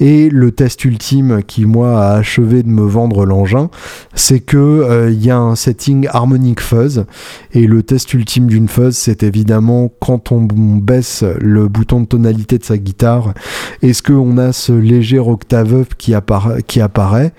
[0.00, 3.70] Et le test ultime qui, moi, a achevé de me vendre l'engin,
[4.14, 7.04] c'est que euh, il y a un setting harmonic fuzz.
[7.52, 12.58] Et le test ultime d'une fuzz, c'est évidemment quand on, baisse le bouton de tonalité
[12.58, 13.34] de sa guitare,
[13.82, 17.32] est-ce qu'on a ce léger octave up qui, appara qui apparaît?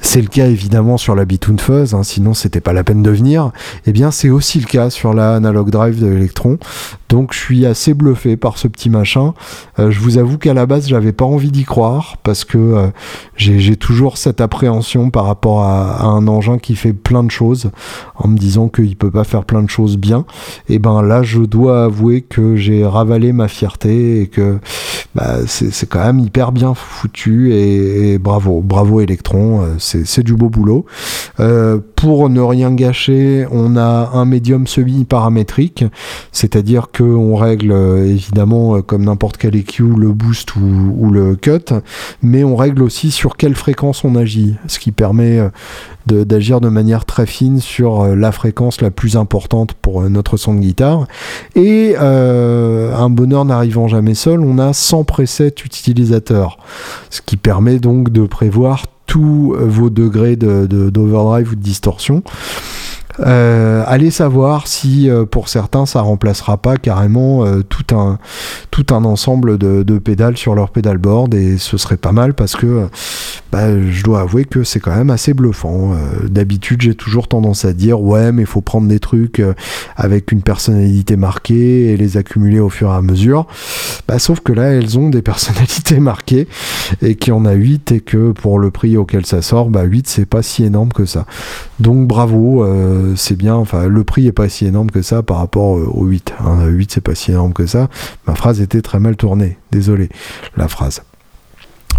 [0.00, 3.10] C'est le cas évidemment sur la Bitoon Fuzz, hein, sinon c'était pas la peine de
[3.10, 3.50] venir.
[3.86, 6.58] Eh bien c'est aussi le cas sur la Analog Drive de Electron.
[7.08, 9.34] Donc je suis assez bluffé par ce petit machin.
[9.78, 12.90] Euh, je vous avoue qu'à la base j'avais pas envie d'y croire parce que euh,
[13.36, 17.70] j'ai toujours cette appréhension par rapport à, un engin qui fait plein de choses
[18.16, 20.24] en me disant qu'il peut pas faire plein de choses bien.
[20.68, 24.58] Et ben là je dois avouer que j'ai ravalé ma fierté et que
[25.14, 30.48] bah, c'est quand même hyper bien foutu et, bravo, bravo Electron, euh, c'est du beau
[30.48, 30.86] boulot.
[31.96, 35.84] pour ne rien gâcher, on a un médium semi-paramétrique,
[36.32, 41.36] c'est-à-dire que on règle euh, évidemment euh, comme n'importe quel EQ le boost ou, le
[41.36, 41.72] cut,
[42.22, 46.68] mais on règle aussi sur quelle fréquence on agit, ce qui permet euh, d'agir de,
[46.68, 51.06] manière très fine sur la fréquence la plus importante pour notre son de guitare.
[51.54, 56.58] Et un bonheur n'arrivant jamais seul, on a 100 presets utilisateurs,
[57.10, 62.22] ce qui permet donc de prévoir tous vos degrés d'overdrive de, ou de distorsion.
[63.20, 68.18] Euh, allez savoir si euh, pour certains ça remplacera pas carrément euh, tout, un,
[68.72, 72.88] tout un ensemble de, pédales sur leur pédalboard et ce serait pas mal parce que
[73.52, 75.92] bah, je dois avouer que c'est quand même assez bluffant.
[76.28, 79.40] D'habitude j'ai toujours tendance à dire ouais mais il faut prendre des trucs
[79.96, 83.46] avec une personnalité marquée et les accumuler au fur et à mesure.
[84.08, 86.48] Bah, sauf que là elles ont des personnalités marquées
[87.00, 89.84] et qu'il y en a 8 et que pour le prix auquel ça sort, bah
[89.84, 91.26] 8 c'est pas si énorme que ça.
[91.78, 93.54] Donc bravo euh, c'est bien.
[93.54, 96.34] Enfin, le prix est pas si énorme que ça par rapport euh, au 8.
[96.40, 96.66] Hein.
[96.66, 97.88] 8, c'est pas si énorme que ça.
[98.26, 99.58] Ma phrase était très mal tournée.
[99.70, 100.08] Désolé,
[100.56, 101.02] la phrase.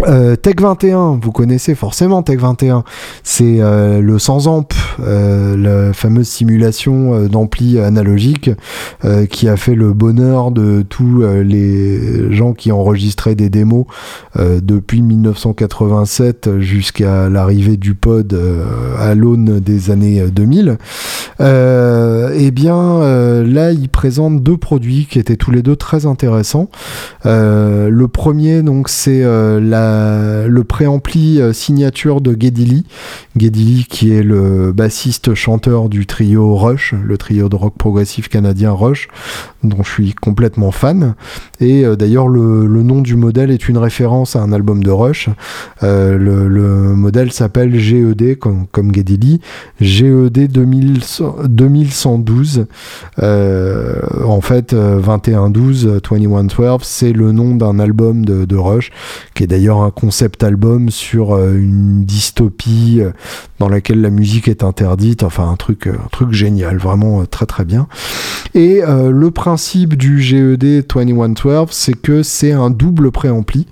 [0.02, 2.84] Euh, Tech 21, vous connaissez forcément Tech 21,
[3.22, 8.50] c'est euh, le sans amp, euh, la fameuse simulation d'ampli analogique
[9.30, 13.84] qui a fait le bonheur de tous les gens qui enregistraient des démos
[14.36, 18.38] depuis 1987 jusqu'à l'arrivée du pod
[18.98, 20.78] à l'aune des années 2000.
[21.40, 26.68] eh bien là, il présente deux produits qui étaient tous les deux très intéressants.
[27.24, 29.22] le premier, donc, c'est
[29.60, 29.85] la
[30.48, 32.84] le préampli euh, signature de Geddy
[33.36, 33.86] Lee.
[33.88, 39.08] qui est le bassiste chanteur du trio Rush, le trio de rock progressif canadien Rush,
[39.62, 41.14] dont je suis complètement fan.
[41.60, 45.28] Et euh, d'ailleurs, le, nom du modèle est une référence à un album de Rush.
[45.82, 49.40] Euh, le, modèle s'appelle GED, comme, comme Geddy.
[49.80, 52.66] GED 2112.
[53.18, 58.90] en fait, 2112, 2112, c'est le nom d'un album de Rush,
[59.34, 63.10] qui est d'ailleurs un concept album sur euh, une dystopie euh,
[63.58, 65.22] dans laquelle la musique est interdite.
[65.22, 67.88] Enfin, un truc, euh, un truc génial, vraiment très très bien.
[68.54, 73.66] Et le principe du GED 2112, c'est que c'est un double préampli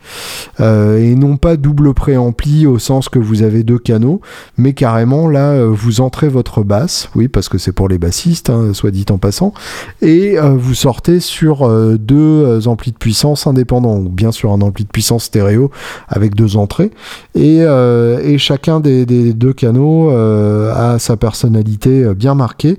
[0.60, 4.20] et non pas double préampli au sens que vous avez deux canaux,
[4.58, 8.74] mais carrément là vous entrez votre basse, oui parce que c'est pour les bassistes, hein,
[8.74, 9.54] soit dit en passant,
[10.02, 11.66] et vous sortez sur
[11.98, 15.70] deux amplis de puissance indépendants, ou bien sur un ampli de puissance stéréo
[16.08, 16.90] avec deux entrées,
[17.34, 22.78] et, et chacun des, deux canaux a sa personnalité bien marquée,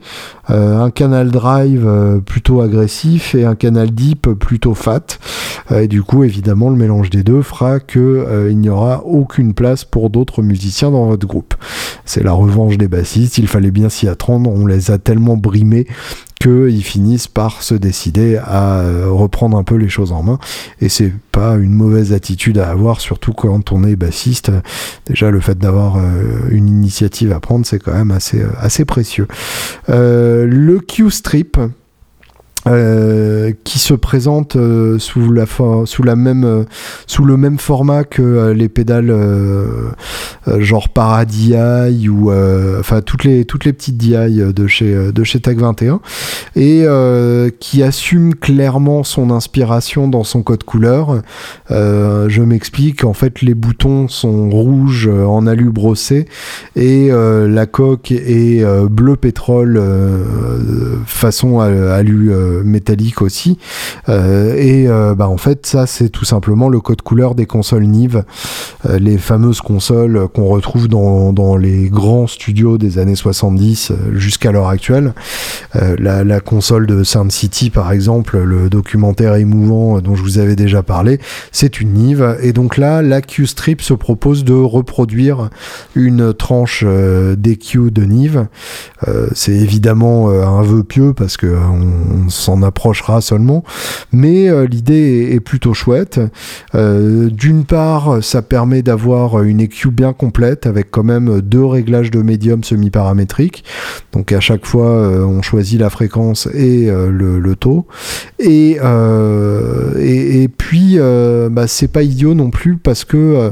[0.50, 5.18] un canal drive plutôt agressif et un canal deep plutôt fat.
[5.72, 9.04] Euh, et du coup, évidemment, le mélange des deux fera que euh, il n'y aura
[9.06, 11.56] aucune place pour d'autres musiciens dans votre groupe.
[12.06, 13.38] C'est la revanche des bassistes.
[13.38, 14.50] Il fallait bien s'y attendre.
[14.50, 15.88] On les a tellement brimés
[16.46, 20.40] qu'ils finissent par se décider à euh, reprendre un peu les choses en main.
[20.80, 24.52] Et c'est pas une mauvaise attitude à avoir, surtout quand on est bassiste.
[25.08, 25.98] Déjà, le fait d'avoir
[26.50, 29.28] une initiative à prendre, c'est quand même assez, assez précieux.
[29.88, 31.58] le Q-Strip,
[32.68, 35.46] euh, qui se présente euh, sous la
[35.86, 36.64] sous la même euh,
[37.06, 39.14] sous le même format que les pédales
[40.58, 41.54] genre Paradis
[42.10, 42.32] ou
[42.80, 46.00] enfin toutes les toutes les petites DI de chez de chez Tag 21
[46.56, 46.86] et
[47.60, 51.22] qui assume clairement son inspiration dans son code couleur.
[51.70, 56.26] je m'explique en fait les boutons sont rouges en alu brossé
[56.76, 59.82] et la coque est bleu pétrole
[61.06, 63.58] façon alu métallique aussi.
[64.10, 67.86] Euh, et euh, bah, en fait, ça, c'est tout simplement le code couleur des consoles
[67.86, 68.24] Nive,
[68.88, 74.52] euh, les fameuses consoles qu'on retrouve dans, dans, les grands studios des années 70 jusqu'à
[74.52, 75.14] l'heure actuelle.
[75.74, 80.84] La, console de Sound City, par exemple, le documentaire émouvant dont je vous avais déjà
[80.84, 81.20] parlé,
[81.52, 82.38] c'est une Nive.
[82.42, 85.50] Et donc là, la Q-Strip se propose de reproduire
[85.96, 88.48] une tranche d'EQ de Nive.
[89.34, 93.64] c'est évidemment un vœu pieux parce que on, s'en approchera seulement.
[94.12, 96.20] Mais euh, l'idée est, plutôt chouette.
[96.74, 102.10] Euh, d'une part, ça permet d'avoir une EQ bien complète avec quand même deux réglages
[102.10, 103.64] de médium semi-paramétriques.
[104.14, 107.86] Donc à chaque fois, euh, on choisit la fréquence et le, taux.
[108.40, 108.78] Et,
[110.00, 113.52] et, puis, bah, c'est pas idiot non plus parce que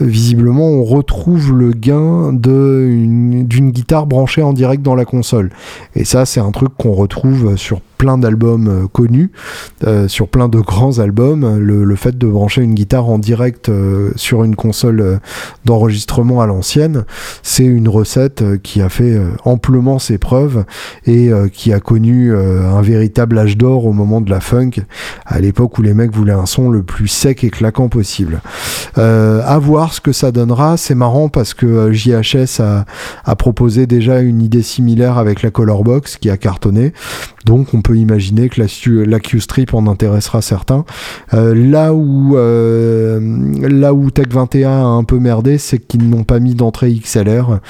[0.00, 5.50] visiblement, on retrouve le gain d'une guitare branchée en direct dans la console.
[5.94, 9.30] Et ça, c'est un truc qu'on retrouve sur plein d'albums euh, connus,
[9.86, 14.12] euh, sur plein de grands albums, le, fait de brancher une guitare en direct euh,
[14.16, 15.20] sur une console
[15.66, 17.04] d'enregistrement à l'ancienne,
[17.42, 20.64] c'est une recette qui a fait amplement ses preuves
[21.06, 24.70] et qui a connu un véritable âge d'or au moment de la funk,
[25.26, 28.40] à l'époque où les mecs voulaient un son le plus sec et claquant possible.
[28.96, 34.42] à voir ce que ça donnera, c'est marrant parce que JHS a, proposé déjà une
[34.42, 36.92] idée similaire avec la Colorbox qui a cartonné.
[37.46, 38.66] Donc on peut imaginer que la,
[39.06, 40.84] la Q-Strip en intéressera certains.
[41.32, 43.18] Euh, là où euh,
[43.68, 47.60] là où Tech 21 a un peu merdé, c'est qu'ils n'ont pas mis d'entrée XLR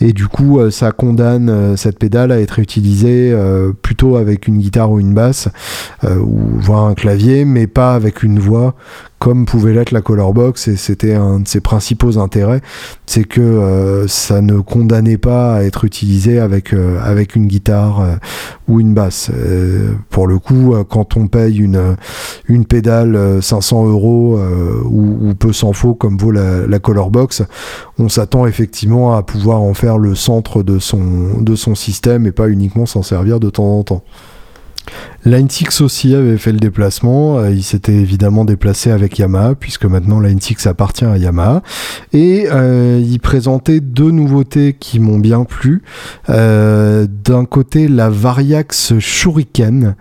[0.00, 3.34] et du coup euh, ça condamne cette pédale à être utilisée
[3.82, 5.48] plutôt avec une guitare ou une basse
[6.04, 8.74] ou voire un clavier, mais pas avec une voix
[9.20, 12.62] comme pouvait l'être la Colorbox, et c'était un de ses principaux intérêts,
[13.04, 18.00] c'est que euh, ça ne condamnait pas à être utilisé avec, euh, avec une guitare
[18.00, 18.16] euh,
[18.66, 19.30] ou une basse.
[20.08, 21.96] pour le coup, quand on paye une,
[22.48, 24.40] une pédale 500 euros
[24.84, 27.42] ou, peu s'en faut, comme vaut la, la Colorbox,
[27.98, 32.32] on s'attend effectivement à pouvoir en faire le centre de son, de son système et
[32.32, 34.04] pas uniquement s'en servir de temps en temps.
[35.24, 37.38] Line 6 aussi avait fait le déplacement.
[37.38, 41.62] Euh, il s'était évidemment déplacé avec Yamaha, puisque maintenant Line 6 appartient à Yamaha.
[42.12, 45.82] Et euh, il présentait deux nouveautés qui m'ont bien plu.
[46.30, 49.94] Euh, d'un côté, la Variax Shuriken,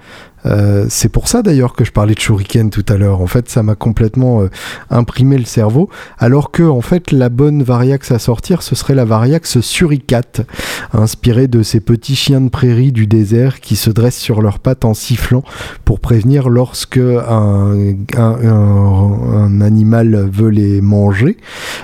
[0.45, 3.21] euh, c'est pour ça d'ailleurs que je parlais de Shuriken tout à l'heure.
[3.21, 4.49] En fait, ça m'a complètement euh,
[4.89, 5.89] imprimé le cerveau.
[6.17, 10.21] Alors que, en fait, la bonne Variax à sortir, ce serait la Variax Suricat,
[10.93, 14.86] inspirée de ces petits chiens de prairie du désert qui se dressent sur leurs pattes
[14.86, 15.43] en sifflant
[15.86, 21.38] pour prévenir lorsque un, un, animal veut les manger.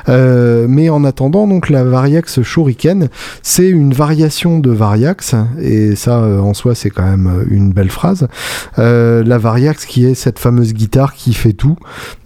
[0.10, 3.10] Euh, mais en attendant, donc la Variax Shuriken,
[3.42, 8.28] c'est une variation de Variax, et ça, en soi, c'est quand même une belle phrase.
[8.78, 11.78] La Variax qui est cette fameuse guitare qui fait tout,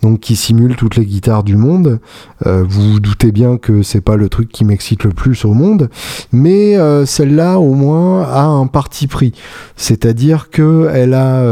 [0.02, 2.00] donc qui simule toutes les guitares du monde.
[2.46, 5.90] vous vous doutez bien que c'est pas le truc qui m'excite le plus au monde,
[6.32, 9.34] mais celle-là au moins a un parti pris,
[9.76, 11.44] c'est-à-dire que elle a,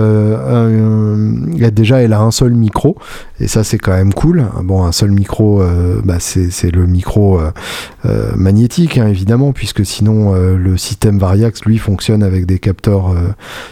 [1.72, 2.98] déjà un seul micro
[3.40, 4.46] et ça c'est quand même cool.
[4.64, 5.62] Bon, un seul micro,
[6.04, 7.40] bah, c'est le micro
[8.36, 13.14] magnétique hein, évidemment, puisque sinon le système Variax lui fonctionne avec des capteurs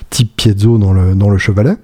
[0.09, 1.75] type piezo dans le, chevalet.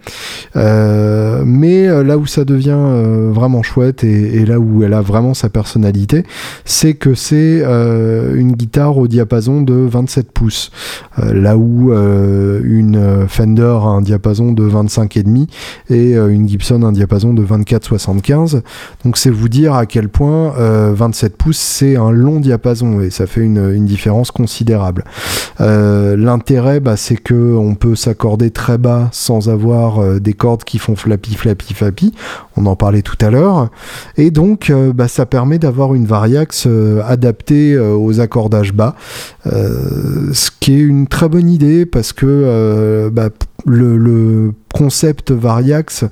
[0.56, 5.02] Euh, mais euh, là où ça devient euh, vraiment chouette et, là où elle a
[5.02, 6.24] vraiment sa personnalité,
[6.66, 10.72] c'est que c'est une guitare au diapason de 27 pouces.
[11.18, 15.48] là où une Fender a un diapason de 25,5
[15.90, 18.62] et une Gibson un diapason de 24,75.
[19.06, 20.54] Donc c'est vous dire à quel point
[20.94, 25.04] 27 pouces c'est un long diapason et ça fait une, une différence considérable.
[25.60, 30.80] L'intérêt, bah, c'est que on peut s'accorder très bas sans avoir euh, des cordes qui
[30.80, 32.14] font flappy, flappy, flappy.
[32.58, 33.70] On en parlait tout à l'heure.
[34.18, 38.96] Et donc, euh, bah, ça permet d'avoir une variax euh, adaptée aux accordages bas.
[39.46, 43.30] ce qui est une très bonne idée parce que bah,
[43.66, 46.06] le, le, concept variax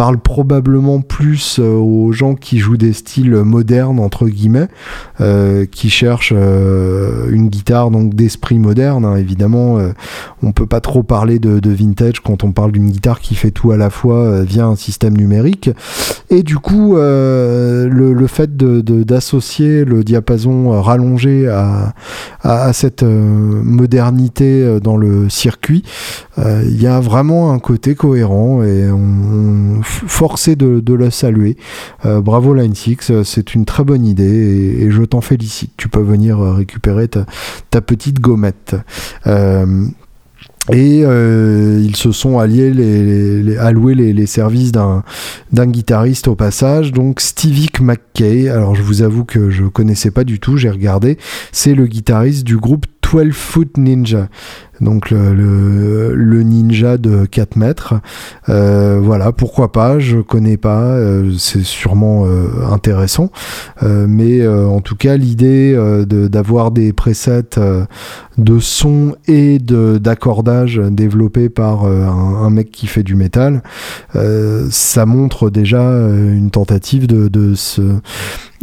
[0.00, 4.68] parle probablement plus euh, aux gens qui jouent des styles modernes entre guillemets,
[5.20, 9.04] euh, qui cherchent euh, une guitare donc d'esprit moderne.
[9.04, 9.16] Hein.
[9.16, 9.78] Évidemment,
[10.42, 13.72] on peut pas trop parler de, vintage quand on parle d'une guitare qui fait tout
[13.72, 15.68] à la fois via un système numérique.
[16.30, 21.92] Et du coup, le, fait d'associer le diapason rallongé à,
[22.42, 25.82] à cette modernité dans le circuit,
[26.38, 31.56] il y a vraiment un côté cohérent et on forcé de, de le saluer.
[32.04, 35.72] Euh, bravo Line 6, euh, c'est une très bonne idée et, je t'en félicite.
[35.76, 38.76] Tu peux venir euh, récupérer ta, petite gommette.
[40.72, 45.02] et ils se sont alliés, les, alloués les, services d'un,
[45.52, 48.48] guitariste au passage, donc Stevie McKay.
[48.48, 51.18] Alors je vous avoue que je connaissais pas du tout, j'ai regardé.
[51.52, 54.28] C'est le guitariste du groupe 12 Foot Ninja
[54.80, 57.94] donc le, ninja de 4 mètres.
[58.48, 63.30] Euh, voilà, pourquoi pas, je connais pas, euh, c'est sûrement euh, intéressant,
[63.82, 65.76] mais en tout cas l'idée
[66.06, 67.58] d'avoir des presets
[68.38, 73.62] de son et d'accordage développés par un, un, mec qui fait du métal,
[74.70, 77.82] ça montre déjà une tentative de, de se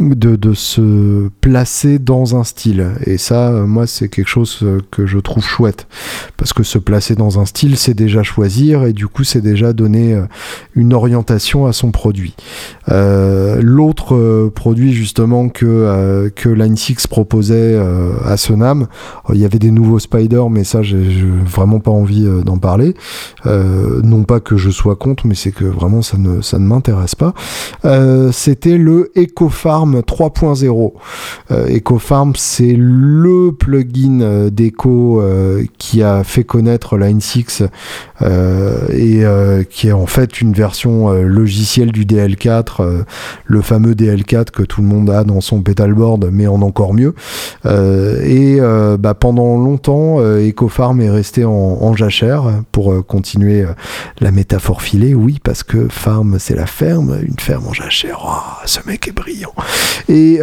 [0.00, 2.92] de, de, se placer dans un style.
[3.04, 5.88] Et ça, moi, c'est quelque chose que je trouve chouette
[6.36, 9.72] parce que se placer dans un style, c'est déjà choisir et du coup, c'est déjà
[9.72, 10.22] donner euh,
[10.74, 12.34] une orientation à son produit.
[12.90, 17.78] Euh, l'autre euh, produit justement que, que Line 6 proposait
[18.24, 18.86] à Sonam,
[19.32, 20.98] il y avait des nouveaux Spider, mais ça, j'ai
[21.44, 22.94] vraiment pas envie d'en parler.
[23.44, 27.14] non pas que je sois contre, mais c'est que vraiment ça ne, ça ne m'intéresse
[27.14, 27.34] pas.
[28.32, 30.92] C'était le EcoFarm 3.0.
[31.50, 35.22] EcoFarm, c'est le plugin d'Eco
[35.78, 37.62] qui a fait connaître Line 6
[38.22, 43.04] euh, et euh, qui est en fait une version euh, logicielle du DL4,
[43.44, 47.14] le fameux DL4 que tout le monde a dans son pedalboard, mais en encore mieux.
[47.64, 48.58] et
[48.98, 53.64] bah, pendant longtemps, EcoFarm est resté en, jachère pour continuer
[54.20, 58.62] la métaphore filée, oui, parce que farm c'est la ferme, une ferme en jachère, oh,
[58.66, 59.54] ce mec est brillant.
[60.08, 60.40] Et,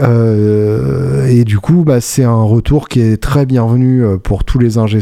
[1.30, 5.02] et du coup, bah, c'est un retour qui est très bienvenu pour tous les ingé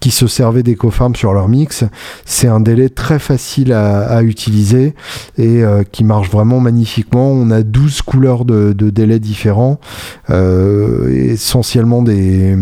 [0.00, 1.84] qui se servaient d'EcoFarm sur leur mix.
[2.24, 4.94] C'est un délai très facile à, utiliser
[5.38, 7.30] et euh, qui marche vraiment magnifiquement.
[7.30, 9.78] On a 12 couleurs de, délais différents,
[10.30, 12.56] euh, essentiellement des,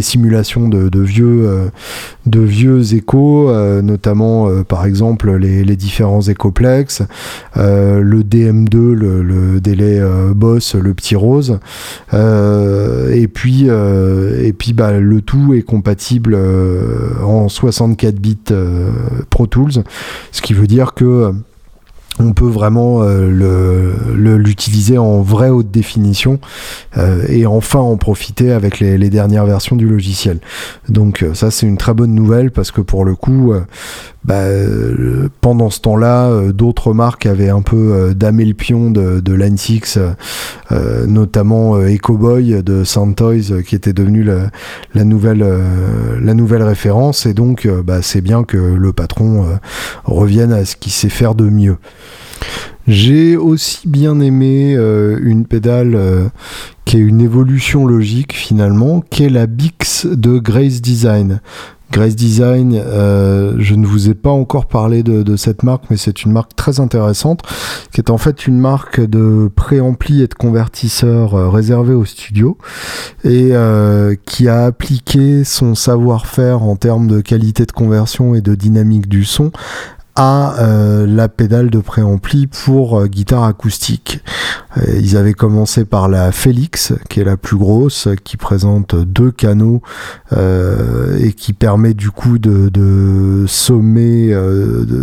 [0.00, 1.68] simulations de, vieux, euh,
[2.26, 3.52] de vieux échos,
[3.82, 7.02] notamment par exemple les, différents écoplex,
[7.56, 10.00] le DM2, le, délai
[10.34, 11.58] boss, le petit rose,
[12.12, 15.99] et puis, et puis bah, le tout est compatible
[16.32, 18.90] euh, en 64 bits euh,
[19.30, 19.84] Pro Tools,
[20.32, 21.32] ce qui veut dire que
[22.18, 26.38] on peut vraiment l'utiliser en vraie haute définition
[27.28, 30.40] et enfin en profiter avec les, dernières versions du logiciel.
[30.88, 33.54] Donc ça c'est une très bonne nouvelle parce que pour le coup
[34.22, 38.90] bah, euh, pendant ce temps-là, euh, d'autres marques avaient un peu euh, damé le pion
[38.90, 39.98] de, de Line 6,
[41.06, 45.44] notamment EcoBoy de Santoys, qui était devenu la, nouvelle,
[46.20, 47.26] la nouvelle référence.
[47.26, 49.46] Et donc, bah, c'est bien que le patron
[50.04, 51.76] revienne à ce qu'il sait faire de mieux.
[52.90, 55.96] J'ai aussi bien aimé une pédale
[56.84, 61.40] qui est une évolution logique finalement, qui est la Bix de Grace Design.
[61.92, 66.32] Grace Design, je ne vous ai pas encore parlé de, cette marque, mais c'est une
[66.32, 67.42] marque très intéressante,
[67.92, 72.58] qui est en fait une marque de préampli et de convertisseurs réservés au studio,
[73.22, 73.52] et
[74.26, 79.24] qui a appliqué son savoir-faire en termes de qualité de conversion et de dynamique du
[79.24, 79.52] son
[80.20, 84.20] euh, la pédale de préampli pour euh, guitare acoustique.
[84.76, 89.30] Euh, ils avaient commencé par la Felix, qui est la plus grosse, qui présente deux
[89.30, 89.82] canaux
[90.32, 94.32] et qui permet du coup de, sommer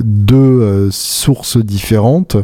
[0.05, 2.37] deux sources différentes.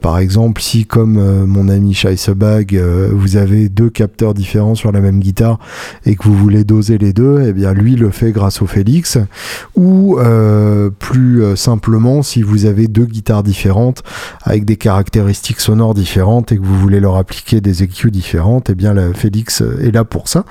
[0.00, 2.78] par exemple, si comme mon ami Scheissebag,
[3.12, 5.58] vous avez deux capteurs différents sur la même guitare
[6.04, 9.18] et que vous voulez doser les deux, eh bien lui le fait grâce au Felix.
[9.76, 10.18] Ou
[10.98, 14.02] plus simple simplement si vous avez deux guitares différentes
[14.42, 18.72] avec des caractéristiques sonores différentes et que vous voulez leur appliquer des EQ différentes, et
[18.72, 20.46] eh bien la Félix est là pour ça.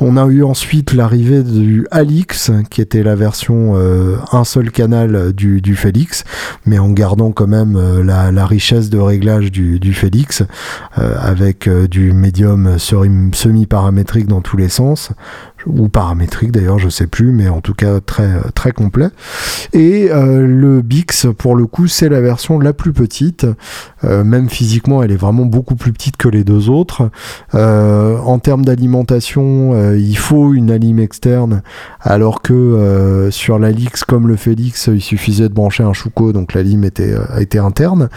[0.00, 5.34] On a eu ensuite l'arrivée du Alix qui était la version euh, un seul canal
[5.34, 6.24] du, du Félix,
[6.64, 10.42] mais en gardant quand même euh, la, richesse de réglage du, Félix
[10.98, 15.10] euh, avec du médium semi-paramétrique dans tous les sens
[15.66, 19.08] ou paramétrique d'ailleurs, je sais plus, mais en tout cas très très complet.
[19.72, 23.46] Et euh, le Bix, pour le coup, c'est la version la plus petite.
[24.04, 27.10] Euh, même physiquement, elle est vraiment beaucoup plus petite que les deux autres.
[27.54, 31.62] Euh, en termes d'alimentation, il faut une alim externe,
[32.00, 36.54] alors que sur la Lix, comme le Félix, il suffisait de brancher un chouco, donc
[36.54, 38.08] la lime était, été interne.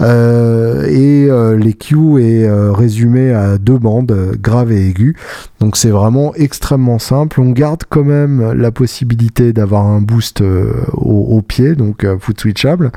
[0.00, 5.16] et l'EQ est résumé à deux bandes, grave et aigu.
[5.60, 7.40] Donc c'est vraiment extrêmement simple.
[7.40, 12.40] On garde quand même la possibilité d'avoir un boost euh, au, pied, donc euh, foot
[12.40, 12.92] switchable.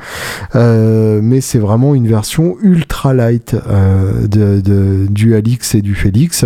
[0.56, 3.56] Euh, mais c'est vraiment une version ultra light
[4.30, 6.46] du Alix et du Félix.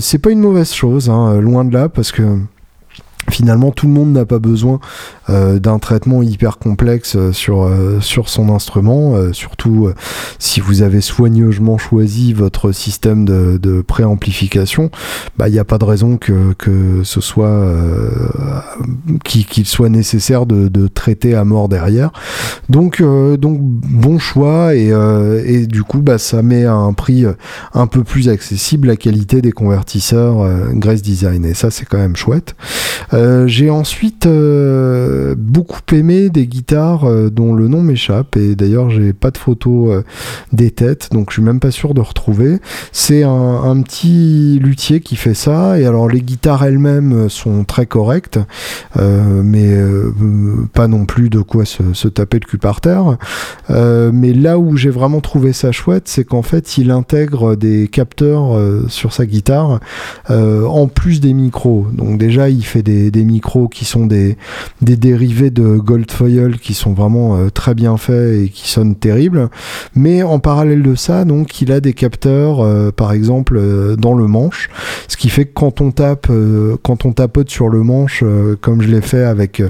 [0.00, 2.22] c'est pas une mauvaise chose, hein, loin de là, parce que
[3.30, 4.80] finalement tout le monde n'a pas besoin
[5.28, 9.90] d'un traitement hyper complexe euh, sur, euh, sur son instrument, surtout
[10.38, 14.90] si vous avez soigneusement choisi votre système de, préamplification,
[15.36, 17.64] bah, il n'y a pas de raison que, que ce soit
[19.24, 22.10] qu'il soit nécessaire de, de, traiter à mort derrière.
[22.68, 24.92] Donc, donc bon choix et,
[25.44, 27.24] et du coup bah, ça met à un prix
[27.74, 32.16] un peu plus accessible la qualité des convertisseurs Grace Design et ça c'est quand même
[32.16, 32.54] chouette.
[33.46, 34.26] J'ai ensuite
[35.36, 39.90] beaucoup aimé des guitares euh, dont le nom m'échappe et d'ailleurs j'ai pas de photo
[39.90, 40.04] euh,
[40.52, 42.58] des têtes donc je suis même pas sûr de retrouver.
[42.92, 48.40] C'est un, petit luthier qui fait ça et alors les guitares elles-mêmes sont très correctes
[48.98, 49.76] euh, mais
[50.72, 53.16] pas non plus de quoi se, taper le cul par terre.
[53.68, 58.58] mais là où j'ai vraiment trouvé ça chouette c'est qu'en fait il intègre des capteurs
[58.88, 59.80] sur sa guitare
[60.28, 61.86] en plus des micros.
[61.92, 64.36] Donc déjà il fait des, des micros qui sont des,
[64.82, 69.48] des dérivés de Goldfoil qui sont vraiment euh, très bien faits et qui sonnent terribles.
[69.94, 74.12] Mais en parallèle de ça, donc, il a des capteurs, euh, par exemple, euh, dans
[74.12, 74.68] le manche,
[75.08, 76.30] ce qui fait que quand on tape,
[76.82, 78.22] quand on tapote sur le manche,
[78.60, 79.62] comme je l'ai fait avec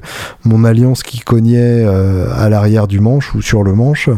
[0.44, 4.10] mon alliance qui cognait à l'arrière du manche ou sur le manche,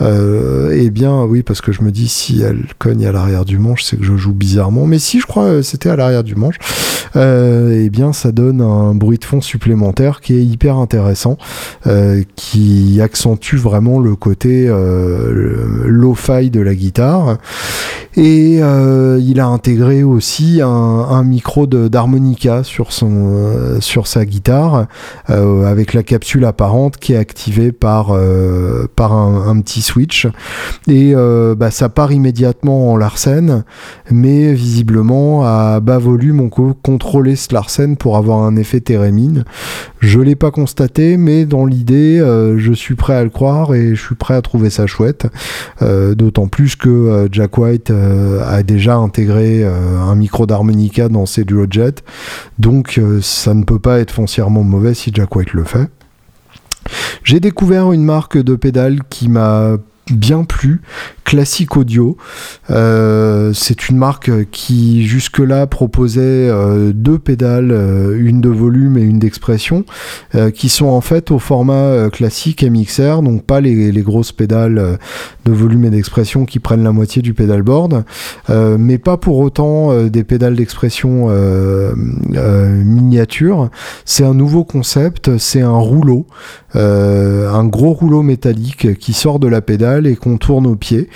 [0.00, 3.82] eh bien, oui, parce que je me dis si elle cogne à l'arrière du manche,
[3.82, 4.86] c'est que je joue bizarrement.
[4.86, 6.56] Mais si je crois c'était à l'arrière du manche,
[7.16, 11.38] eh bien, ça donne un bruit de fond supplémentaire qui est intéressant,
[11.86, 17.38] euh, qui accentue vraiment le côté euh, low-fi de la guitare.
[18.16, 24.86] Et euh, il a intégré aussi un, micro d'harmonica sur son sur sa guitare
[25.26, 28.16] avec la capsule apparente qui est activée par
[28.96, 30.26] par un, petit switch.
[30.88, 33.64] Et bah, ça part immédiatement en Larsen,
[34.10, 39.44] mais visiblement à bas volume on peut contrôler ce Larsen pour avoir un effet thérémine.
[40.00, 43.94] Je l'ai pas constaté, mais dans l'idée, euh, je suis prêt à le croire et
[43.94, 45.26] je suis prêt à trouver ça chouette.
[45.82, 47.90] Euh, d'autant plus que euh, Jack White
[48.46, 51.94] a déjà intégré un micro d'harmonica dans ses Duojet,
[52.58, 55.88] donc ça ne peut pas être foncièrement mauvais si Jack White le fait.
[57.24, 59.76] J'ai découvert une marque de pédale qui m'a
[60.12, 60.80] bien plu,
[61.30, 62.16] Classic Audio.
[62.70, 69.02] Euh, c'est une marque qui jusque-là proposait euh, deux pédales, euh, une de volume et
[69.02, 69.84] une d'expression,
[70.54, 74.98] qui sont en fait au format classique MXR, donc pas les, grosses pédales
[75.44, 78.04] de volume et d'expression qui prennent la moitié du pédalboard,
[78.48, 81.28] mais pas pour autant des pédales d'expression
[82.84, 83.70] miniatures.
[84.04, 86.26] C'est un nouveau concept, c'est un rouleau,
[86.74, 91.08] un gros rouleau métallique qui sort de la pédale et qu'on tourne au pied,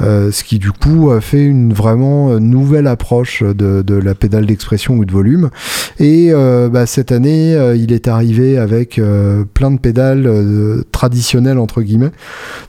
[0.00, 5.12] ce qui du coup fait une vraiment nouvelle approche de, la pédale d'expression ou de
[5.12, 5.50] volume.
[5.98, 6.32] Et
[6.70, 9.00] bah, cette année, il est arrivé avec
[9.54, 10.28] plein de pédales
[10.92, 12.12] traditionnelles entre guillemets,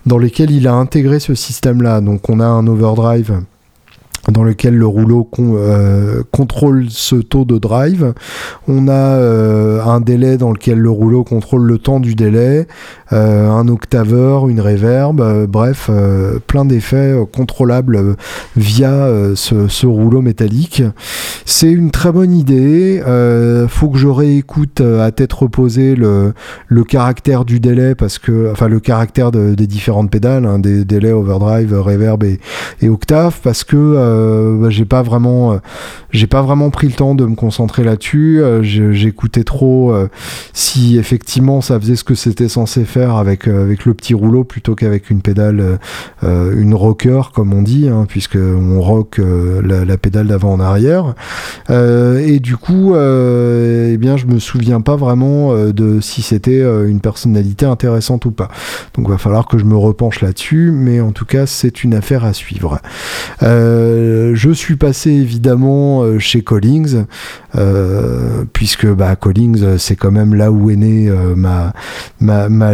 [0.05, 2.01] dans lesquelles il a intégré ce système-là.
[2.01, 3.41] Donc on a un overdrive
[4.31, 8.13] dans lequel le rouleau euh, contrôle ce taux de drive.
[8.67, 12.67] On a euh, un délai dans lequel le rouleau contrôle le temps du délai,
[13.11, 15.89] euh, un octaveur, une reverb, bref,
[16.47, 18.15] plein d'effets contrôlables
[18.55, 20.83] via ce, rouleau métallique.
[21.45, 23.01] C'est une très bonne idée.
[23.67, 26.33] faut que je réécoute à tête reposée le,
[26.67, 31.11] le caractère du délai parce que, enfin, le caractère des différentes pédales, hein, des délais
[31.11, 32.39] overdrive, reverb et,
[32.89, 33.75] octave, parce que
[34.59, 35.57] bah, j'ai pas vraiment, euh,
[36.11, 38.41] j'ai pas vraiment pris le temps de me concentrer là-dessus.
[38.41, 39.93] Euh, j'écoutais trop
[40.53, 44.75] si effectivement ça faisait ce que c'était censé faire avec avec le petit rouleau plutôt
[44.75, 45.79] qu'avec une pédale,
[46.21, 51.15] une rocker comme on dit, hein, puisque on rock la, pédale d'avant en arrière.
[51.69, 57.65] et du coup, eh bien, je me souviens pas vraiment de si c'était une personnalité
[57.65, 58.49] intéressante ou pas.
[58.95, 62.25] Donc, va falloir que je me repenche là-dessus, mais en tout cas, c'est une affaire
[62.25, 62.79] à suivre.
[63.41, 64.02] Euh,
[64.33, 67.05] je suis passé évidemment euh, chez Collings,
[67.55, 71.73] euh, puisque bah, Collings, c'est quand même là où est née ma,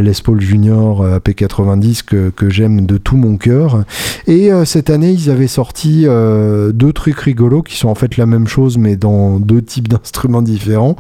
[0.02, 3.84] Les Paul Junior AP90 que, que j'aime de tout mon cœur.
[4.28, 8.48] Et cette année, ils avaient sorti deux trucs rigolos qui sont en fait la même
[8.48, 10.96] chose, mais dans deux types d'instruments différents.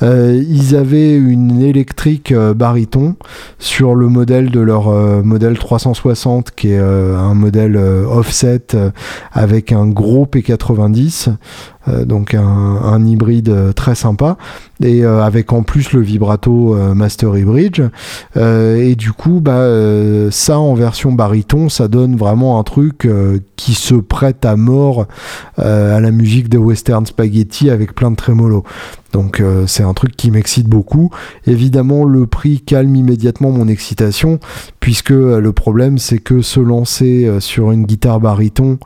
[0.00, 3.16] ils avaient une électrique baryton
[3.58, 4.90] sur le modèle de leur
[5.24, 8.66] modèle 360, qui est un modèle offset
[9.32, 11.32] avec un gros P90, euh,
[11.86, 14.36] donc un, hybride euh, très sympa,
[14.82, 17.80] et euh, avec en plus le vibrato Master Bridge.
[18.36, 19.66] et du coup, bah,
[20.30, 23.08] ça en version baryton, ça donne vraiment un truc
[23.56, 25.06] qui se prête à mort
[25.56, 28.64] à la musique de Western Spaghetti avec plein de trémolo.
[29.12, 31.10] Donc euh, c'est un truc qui m'excite beaucoup.
[31.46, 34.40] Évidemment, le prix calme immédiatement mon excitation,
[34.80, 38.78] puisque euh, le problème c'est que se lancer euh, sur une guitare baryton,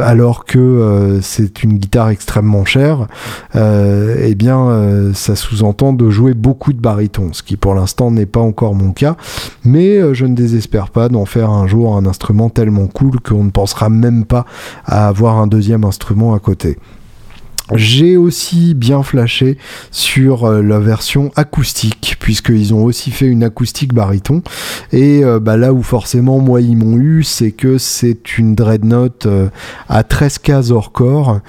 [0.00, 0.58] alors que
[1.20, 3.06] c'est une guitare extrêmement chère,
[3.54, 8.40] eh bien ça sous-entend de jouer beaucoup de baryton, ce qui pour l'instant n'est pas
[8.40, 9.16] encore mon cas,
[9.64, 13.50] mais je ne désespère pas d'en faire un jour un instrument tellement cool qu'on ne
[13.50, 14.44] pensera même pas
[14.84, 16.78] à avoir un deuxième instrument à côté.
[17.74, 19.56] J'ai aussi bien flashé
[19.90, 24.42] sur euh, la version acoustique, puisqu'ils ont aussi fait une acoustique baryton.
[24.92, 29.26] Et euh, bah, là où forcément moi ils m'ont eu, c'est que c'est une dreadnought
[29.26, 29.48] euh,
[29.88, 31.40] à 13 cases hors corps,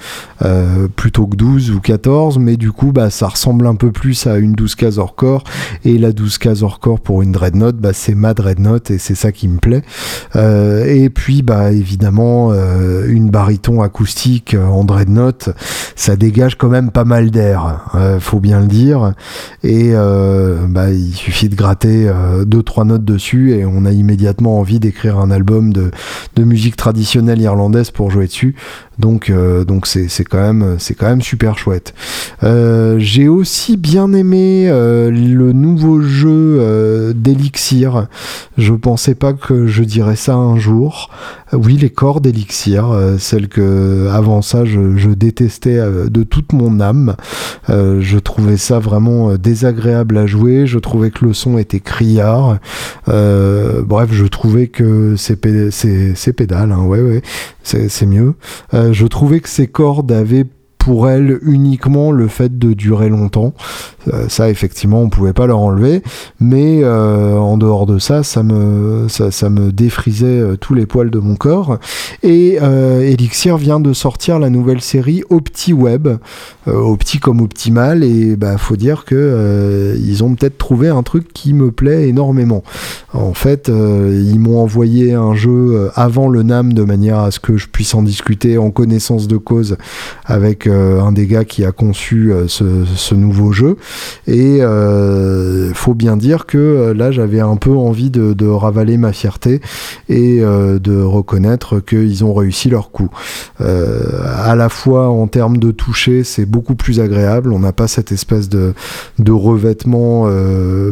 [0.96, 4.36] plutôt que 12 ou 14, mais du coup bah, ça ressemble un peu plus à
[4.36, 5.42] une 12 cases hors corps.
[5.84, 9.14] Et la 12 cases hors corps pour une dreadnought, bah, c'est ma dreadnought et c'est
[9.14, 9.82] ça qui me plaît.
[10.34, 12.52] et puis bah évidemment
[13.06, 15.50] une baryton acoustique en dreadnought,
[16.04, 19.14] ça dégage quand même pas mal d'air, euh, faut bien le dire.
[19.62, 23.90] Et euh, bah, il suffit de gratter euh, deux trois notes dessus et on a
[23.90, 25.90] immédiatement envie d'écrire un album de,
[26.36, 28.54] de, musique traditionnelle irlandaise pour jouer dessus.
[28.98, 29.32] Donc
[29.66, 31.94] donc c'est quand même c'est quand même super chouette.
[32.42, 38.06] J'ai aussi bien aimé le nouveau jeu d'Elixir.
[38.56, 41.10] Je pensais pas que je dirais ça un jour.
[41.52, 42.86] Oui, les cordes d'Elixir,
[43.18, 45.80] celles que avant ça je, détestais
[46.10, 47.16] de toute mon âme.
[47.70, 50.66] Euh, je trouvais ça vraiment euh, désagréable à jouer.
[50.66, 52.58] Je trouvais que le son était criard.
[53.08, 57.22] Euh, bref, je trouvais que ces, pédales, hein, ouais, ouais,
[57.62, 58.34] c'est mieux.
[58.92, 60.46] Je trouvais que ces cordes avaient
[60.84, 63.54] pour elle uniquement le fait de durer longtemps.
[64.12, 66.02] Euh, ça, effectivement, on pouvait pas leur enlever,
[66.40, 71.08] mais euh, en dehors de ça, ça me, ça, me défrisait euh, tous les poils
[71.08, 71.78] de mon corps.
[72.22, 76.08] Et Elixir vient de sortir la nouvelle série OptiWeb,
[76.66, 81.52] Opti comme optimal, et bah faut dire que ils ont peut-être trouvé un truc qui
[81.52, 82.62] me plaît énormément.
[83.12, 87.56] En fait, ils m'ont envoyé un jeu avant le NAM de manière à ce que
[87.56, 89.76] je puisse en discuter en connaissance de cause
[90.24, 93.76] avec un des gars qui a conçu ce, nouveau jeu.
[94.26, 94.60] Et
[95.74, 99.60] faut bien dire que là, j'avais un peu envie de, ravaler ma fierté
[100.08, 103.10] et de reconnaître qu'ils ont réussi leur coup.
[103.60, 107.52] à la fois en termes de toucher, c'est beaucoup plus agréable.
[107.52, 108.74] On n'a pas cette espèce de,
[109.30, 110.28] revêtement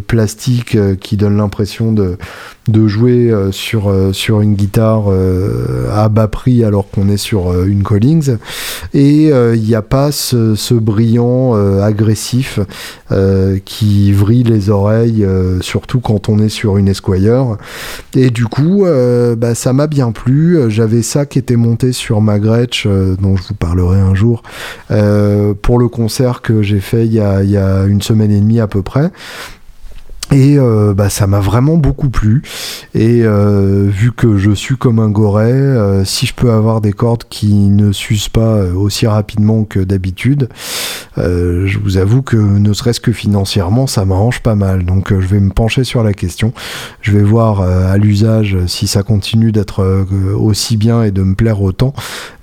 [0.07, 2.17] plastique qui donne l'impression de,
[2.87, 7.83] jouer euh, sur, euh, une guitare euh, à bas prix alors qu'on est sur une
[7.83, 8.39] Collins.
[8.95, 12.61] Et il n'y a pas ce, brillant agressif
[13.65, 15.27] qui vrille les oreilles,
[15.61, 17.57] surtout quand on est sur une Esquire.
[18.15, 18.85] Et du coup,
[19.37, 20.59] bah, ça m'a bien plu.
[20.69, 24.43] J'avais ça qui était monté sur ma Gretsch, dont je vous parlerai un jour,
[24.89, 28.83] pour le concert que j'ai fait il y a une semaine et demie à peu
[28.83, 29.11] près.
[30.31, 32.43] Et euh, bah, ça m'a vraiment beaucoup plu.
[32.95, 36.93] Et euh, vu que je suis comme un goret, euh, si je peux avoir des
[36.93, 40.49] cordes qui ne s'usent pas aussi rapidement que d'habitude,
[41.17, 44.85] je vous avoue que ne serait-ce que financièrement, ça m'arrange pas mal.
[44.85, 46.55] Donc je vais me pencher sur la question.
[47.03, 51.61] Je vais voir à l'usage si ça continue d'être aussi bien et de me plaire
[51.61, 51.93] autant.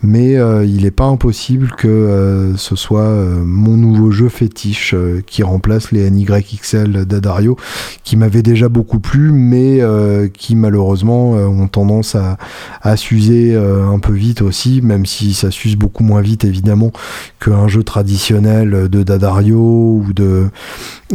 [0.04, 3.10] Mais il n'est pas impossible que ce soit
[3.44, 4.94] mon nouveau jeu fétiche
[5.26, 7.58] qui remplace les NYXL d'Adario
[8.04, 13.88] qui m'avaient déjà beaucoup plu, mais euh, qui malheureusement euh, ont tendance à, s'user euh,
[13.88, 16.92] un peu vite aussi, même si ça s'use beaucoup moins vite évidemment
[17.40, 20.50] qu'un jeu traditionnel de Dadario ou de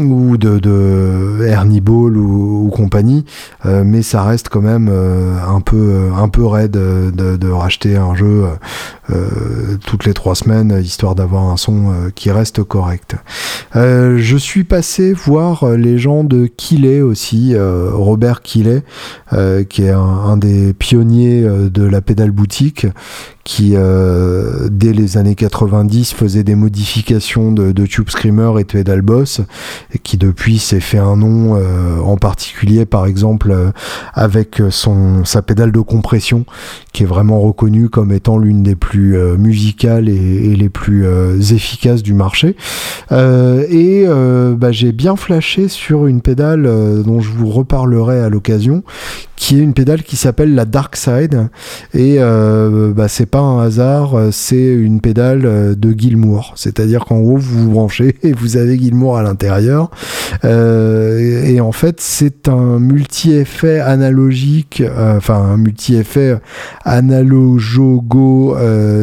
[0.00, 3.24] ou de, de Ernie Ball ou, compagnie,
[3.64, 8.44] mais ça reste quand même un peu un peu raide de, de racheter un jeu
[9.86, 13.16] toutes les trois semaines histoire d'avoir un son qui reste correct.
[13.74, 18.82] je suis passé voir les gens de Killet aussi, euh, Robert Killet,
[19.32, 22.86] euh, qui est un, des pionniers euh, de la pédale boutique,
[23.44, 23.74] qui
[24.70, 29.42] dès les années 90 faisait des modifications de, Tube Screamer et Pedal Boss,
[29.94, 31.60] et qui depuis s'est fait un nom,
[32.02, 33.54] en particulier par exemple
[34.14, 36.46] avec son sa pédale de compression,
[36.92, 41.06] qui est vraiment reconnue comme étant l'une des plus musicales et, les plus
[41.52, 42.56] efficaces du marché.
[43.10, 44.06] et
[44.54, 48.82] bah, j'ai bien flashé sur une pédale euh, dont je vous reparlerai à l'occasion,
[49.36, 51.48] qui est une pédale qui s'appelle la Dark Side.
[51.92, 56.52] Et euh, bah, c'est pas un hasard, c'est une pédale euh, de Gilmour.
[56.54, 59.90] C'est-à-dire qu'en gros, vous vous branchez et vous avez Gilmour à l'intérieur.
[60.44, 64.84] et, en fait, c'est un multi-effet analogique,
[65.16, 66.38] enfin un multi-effet
[66.84, 68.56] analogogo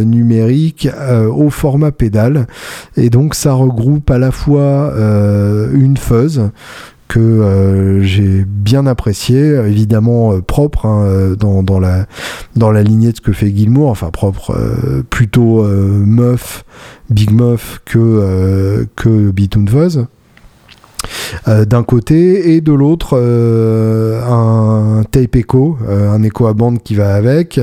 [0.06, 0.88] numérique
[1.36, 2.48] au format pédale.
[2.96, 4.94] Et donc, ça regroupe à la fois
[5.74, 6.52] une fuzz,
[7.12, 12.05] que euh, j'ai bien apprécié, évidemment euh, propre hein, euh, dans, la,
[12.55, 14.57] dans la lignée de ce que fait Gilmour, enfin propre,
[15.09, 16.64] plutôt meuf,
[17.09, 20.05] big meuf que, que Bitoon Fuzz.
[21.47, 26.82] Euh, d'un côté et de l'autre euh, un tape echo, euh, un écho à bande
[26.84, 27.60] qui va avec.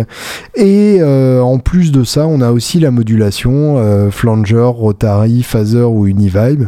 [0.54, 6.64] Et en plus de ça, on a aussi la modulation flanger, rotary, phaser ou univibe.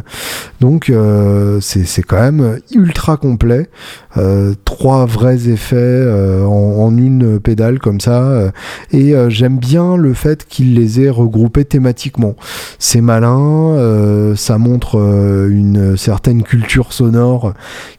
[0.59, 0.91] Donc
[1.59, 3.69] c'est quand même ultra complet.
[4.65, 6.07] trois vrais effets
[6.45, 8.51] en, une pédale comme ça.
[8.91, 12.35] et j'aime bien le fait qu'il les ait regroupés thématiquement.
[12.79, 14.97] C'est malin, ça montre
[15.49, 17.53] une certaine culture sonore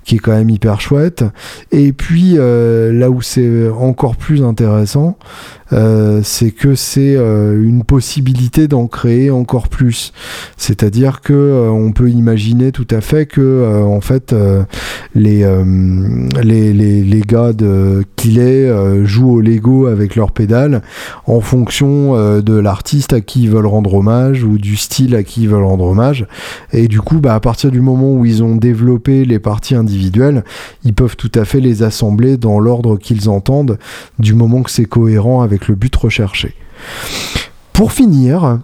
[0.04, 1.24] qui est quand même hyper chouette.
[1.70, 5.16] Et puis euh, là où c'est encore plus intéressant,
[5.72, 10.12] euh, c'est que c'est euh, une possibilité d'en créer encore plus.
[10.56, 14.34] C'est-à-dire que on peut imaginer tout à fait que en fait
[15.14, 15.46] les,
[16.42, 18.70] les, les, les, gars de Killet
[19.04, 20.82] jouent au Lego avec leurs pédales
[21.26, 25.42] en fonction de l'artiste à qui ils veulent rendre hommage ou du style à qui
[25.42, 26.26] ils veulent rendre hommage.
[26.72, 30.44] Et du coup, bah, à partir du moment où ils ont développé les parties individuelles,
[30.84, 33.78] ils peuvent tout à fait les assembler dans l'ordre qu'ils entendent,
[34.18, 36.54] du moment que c'est cohérent avec le but recherché.
[37.72, 38.60] Pour finir,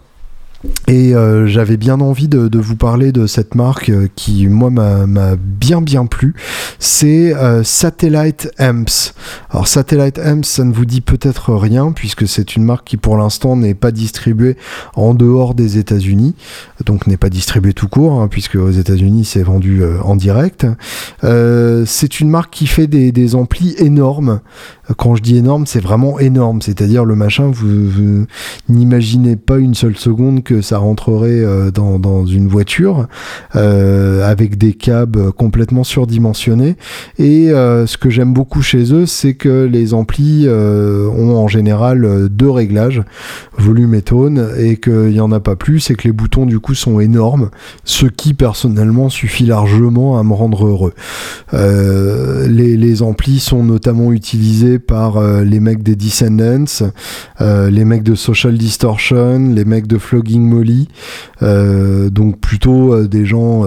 [0.89, 5.37] et euh, j'avais bien envie de, vous parler de cette marque euh, qui, moi, m'a
[5.37, 6.35] bien bien plu.
[6.81, 9.15] C'est euh, Satellite Amps.
[9.51, 13.17] Alors Satellite Amps, ça ne vous dit peut-être rien puisque c'est une marque qui, pour
[13.17, 14.57] l'instant, n'est pas distribuée
[14.97, 16.35] en dehors des États-Unis,
[16.85, 20.67] donc n'est pas distribuée tout court, hein, puisque aux États-Unis c'est vendu en direct.
[21.23, 24.41] c'est une marque qui fait des, amplis énormes.
[24.97, 26.63] Quand je dis énorme, c'est vraiment énorme.
[26.63, 28.27] C'est-à-dire le machin, vous
[28.69, 31.45] n'imaginez pas une seule seconde que ça rentrerait
[31.75, 33.07] dans, dans, une voiture
[33.53, 36.77] avec des câbles complètement surdimensionnés.
[37.19, 42.51] Et ce que j'aime beaucoup chez eux, c'est que les amplis ont en général deux
[42.51, 43.03] réglages,
[43.59, 46.61] volume et tone, et qu'il n'y en a pas plus, et que les boutons du
[46.61, 47.51] coup sont énormes,
[47.85, 50.95] ce qui personnellement suffit largement à me rendre heureux.
[51.53, 56.89] les, amplis sont notamment utilisés par les mecs des Descendants,
[57.41, 60.89] euh, les mecs de Social Distortion, les mecs de Flogging Molly,
[61.43, 63.65] euh, donc plutôt euh, des gens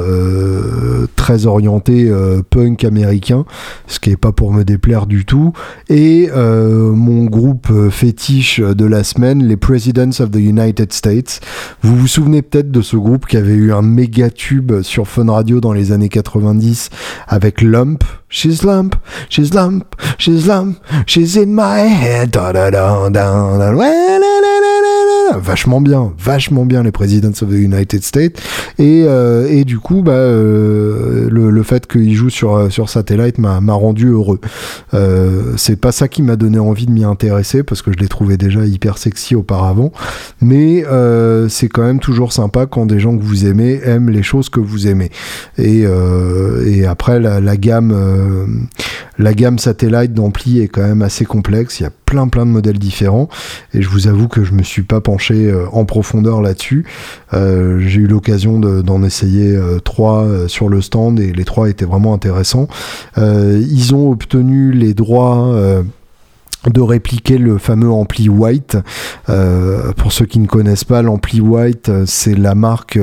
[1.16, 2.12] très orientés
[2.50, 3.46] punk américain,
[3.88, 5.54] ce qui est pas pour me déplaire du tout.
[5.90, 11.42] Et mon groupe fétiche de la semaine, les Presidents of the United States.
[11.82, 15.32] Vous vous souvenez peut-être de ce groupe qui avait eu un méga tube sur Fun
[15.32, 16.90] Radio dans les années 90
[17.28, 18.04] avec Lump.
[18.34, 18.96] She's lump,
[19.28, 22.32] she's lump, she's lump, she's in my head.
[25.38, 28.42] Vachement bien, vachement bien les Presidents of the United States.
[28.80, 33.38] Et, euh, et du coup, bah, euh, le, le, fait qu'il joue sur, sur Satellite
[33.38, 34.40] m'a rendu heureux.
[34.94, 38.08] Euh, c'est pas ça qui m'a donné envie de m'y intéresser parce que je l'ai
[38.08, 39.92] trouvé déjà hyper sexy auparavant.
[40.42, 44.24] Mais euh, c'est quand même toujours sympa quand des gens que vous aimez aiment les
[44.24, 45.12] choses que vous aimez.
[45.58, 48.46] Et, euh, et après, la, gamme, euh,
[49.18, 51.80] la gamme Satellite d'ampli est quand même assez complexe.
[51.80, 53.30] Il y a plein plein de modèles différents
[53.74, 56.86] et je vous avoue que je me suis pas penché euh, en profondeur là-dessus.
[57.34, 61.86] Euh, j'ai eu l'occasion d'en essayer euh, trois sur le stand et les trois étaient
[61.86, 62.68] vraiment intéressants.
[63.16, 65.56] ils ont obtenu les droits
[66.70, 68.78] de répliquer le fameux ampli White.
[69.98, 73.00] pour ceux qui ne connaissent pas, l'ampli White, c'est la marque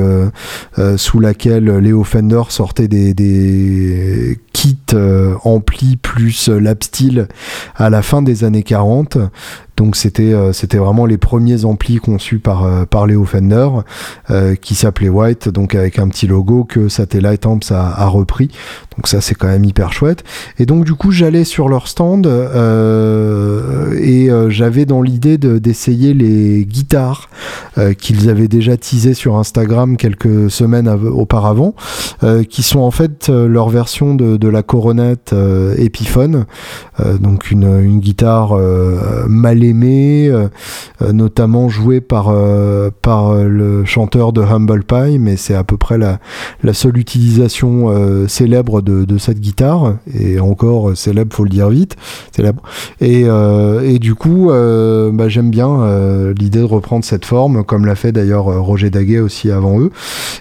[0.97, 7.29] sous laquelle Léo Fender sortait des, des kit euh, ampli plus euh, lap steel
[7.77, 9.17] à la fin des années 40
[9.79, 13.69] donc c'était euh, c'était vraiment les premiers amplis conçus par euh, par Leo Fender
[14.29, 18.49] euh, qui s'appelait White donc avec un petit logo que Satellite Amps a, repris.
[18.97, 20.25] Donc ça c'est quand même hyper chouette.
[20.59, 27.29] Et donc du coup j'allais sur leur stand et j'avais dans l'idée d'essayer les guitares
[27.99, 31.75] qu'ils avaient déjà teasées sur Instagram quelques semaines auparavant,
[32.49, 35.35] qui sont en fait leur version de, de la coronette
[35.77, 36.47] Epiphone,
[37.21, 38.59] donc une, une guitare
[39.29, 40.49] mal aimé, euh,
[41.03, 45.77] euh, notamment joué par, euh, par le chanteur de Humble Pie, mais c'est à peu
[45.77, 46.19] près la,
[46.73, 47.93] seule utilisation
[48.29, 51.97] célèbre de, cette guitare, et encore célèbre, faut le dire vite.
[53.01, 58.13] Et, et du coup, bah, j'aime bien l'idée de reprendre cette forme, comme l'a fait
[58.13, 59.91] d'ailleurs Roger Daguet aussi avant eux.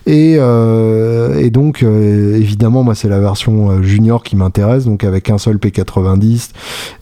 [0.06, 5.58] Et, et donc, évidemment, moi, c'est la version junior qui m'intéresse, donc avec un seul
[5.58, 6.50] P90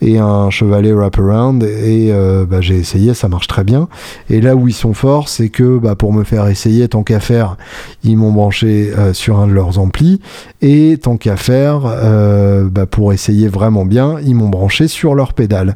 [0.01, 1.63] et un chevalet wraparound.
[1.63, 3.88] Et euh, bah, j'ai essayé, ça marche très bien.
[4.30, 7.20] Et là où ils sont forts, c'est que bah, pour me faire essayer, tant qu'à
[7.20, 7.57] faire,
[8.03, 10.22] ils m'ont branché euh, sur un de leurs amplis.
[10.61, 15.34] Et tant qu'à faire, euh, bah, pour essayer vraiment bien, ils m'ont branché sur leurs
[15.34, 15.76] pédales.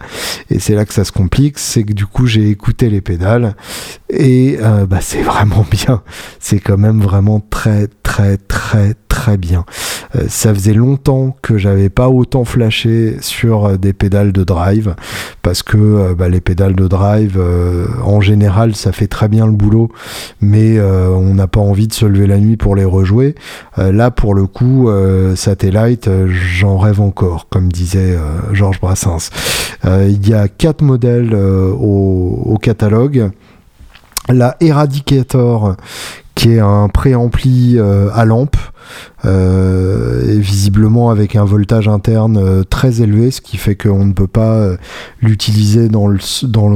[0.49, 3.55] Et c'est là que ça se complique, c'est que du coup j'ai écouté les pédales
[4.09, 4.57] et
[5.01, 6.01] c'est vraiment bien.
[6.39, 9.65] C'est quand même vraiment très très très très bien.
[10.27, 14.95] ça faisait longtemps que j'avais pas autant flashé sur des pédales de drive
[15.41, 19.89] parce que les pédales de drive, euh, en général, ça fait très bien le boulot,
[20.41, 23.35] mais euh, on n'a pas envie de se lever la nuit pour les rejouer.
[23.77, 24.89] Euh, là, pour le coup,
[25.35, 28.17] Satellite, j'en rêve encore, comme disait
[28.53, 29.29] Georges Brassens.
[29.85, 33.31] il y a quatre modèles au, catalogue
[34.27, 35.75] la Eradicator
[36.35, 38.57] qui est un préampli à lampe
[39.25, 44.27] et visiblement avec un voltage interne euh, très élevé, ce qui fait qu'on ne peut
[44.27, 44.77] pas euh,
[45.21, 46.69] l'utiliser dans le, dans,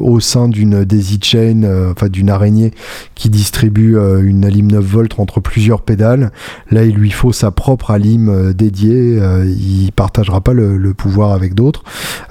[0.00, 2.72] au sein d'une daisy chain, enfin d'une araignée
[3.14, 6.32] qui distribue une alim 9 volts entre plusieurs pédales.
[6.70, 11.82] Là, il lui faut sa propre alim dédiée, il partagera pas le, pouvoir avec d'autres,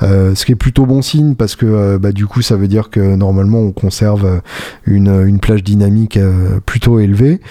[0.01, 3.15] ce qui est plutôt bon signe parce que bah, du coup, ça veut dire que
[3.15, 4.41] normalement on conserve
[4.85, 6.19] une, plage dynamique
[6.65, 7.41] plutôt élevée.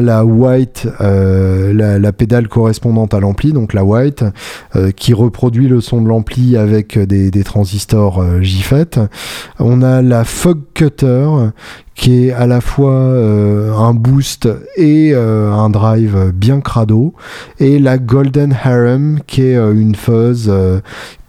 [0.00, 4.24] La white, euh, la, pédale correspondante à l'ampli, donc la white,
[4.76, 9.00] euh, qui reproduit le son de l'ampli avec des, transistors euh, JFET.
[9.58, 11.26] On a la fog cutter
[11.98, 17.12] qui est à la fois un boost et un drive bien crado,
[17.58, 20.48] et la Golden Harem qui est une fuzz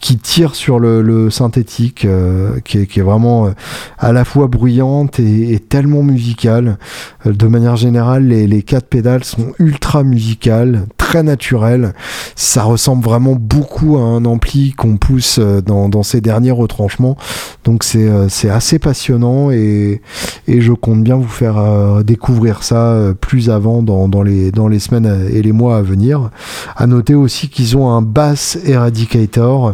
[0.02, 3.52] qui tire sur le, synthétique, euh, qui, est, vraiment euh,
[3.98, 6.78] à la fois bruyante et, tellement musicale.
[7.26, 11.94] Euh, de manière générale, les, quatre pédales sont ultra musicales, très naturel.
[12.36, 17.18] Ça ressemble vraiment beaucoup à un ampli qu'on pousse dans, dans ces derniers retranchements.
[17.64, 20.02] Donc c'est assez passionnant et,
[20.48, 24.78] et je compte bien vous faire découvrir ça plus avant dans, dans, les, dans les
[24.78, 26.30] semaines et les mois à venir.
[26.76, 29.74] À noter aussi qu'ils ont un Bass Eradicator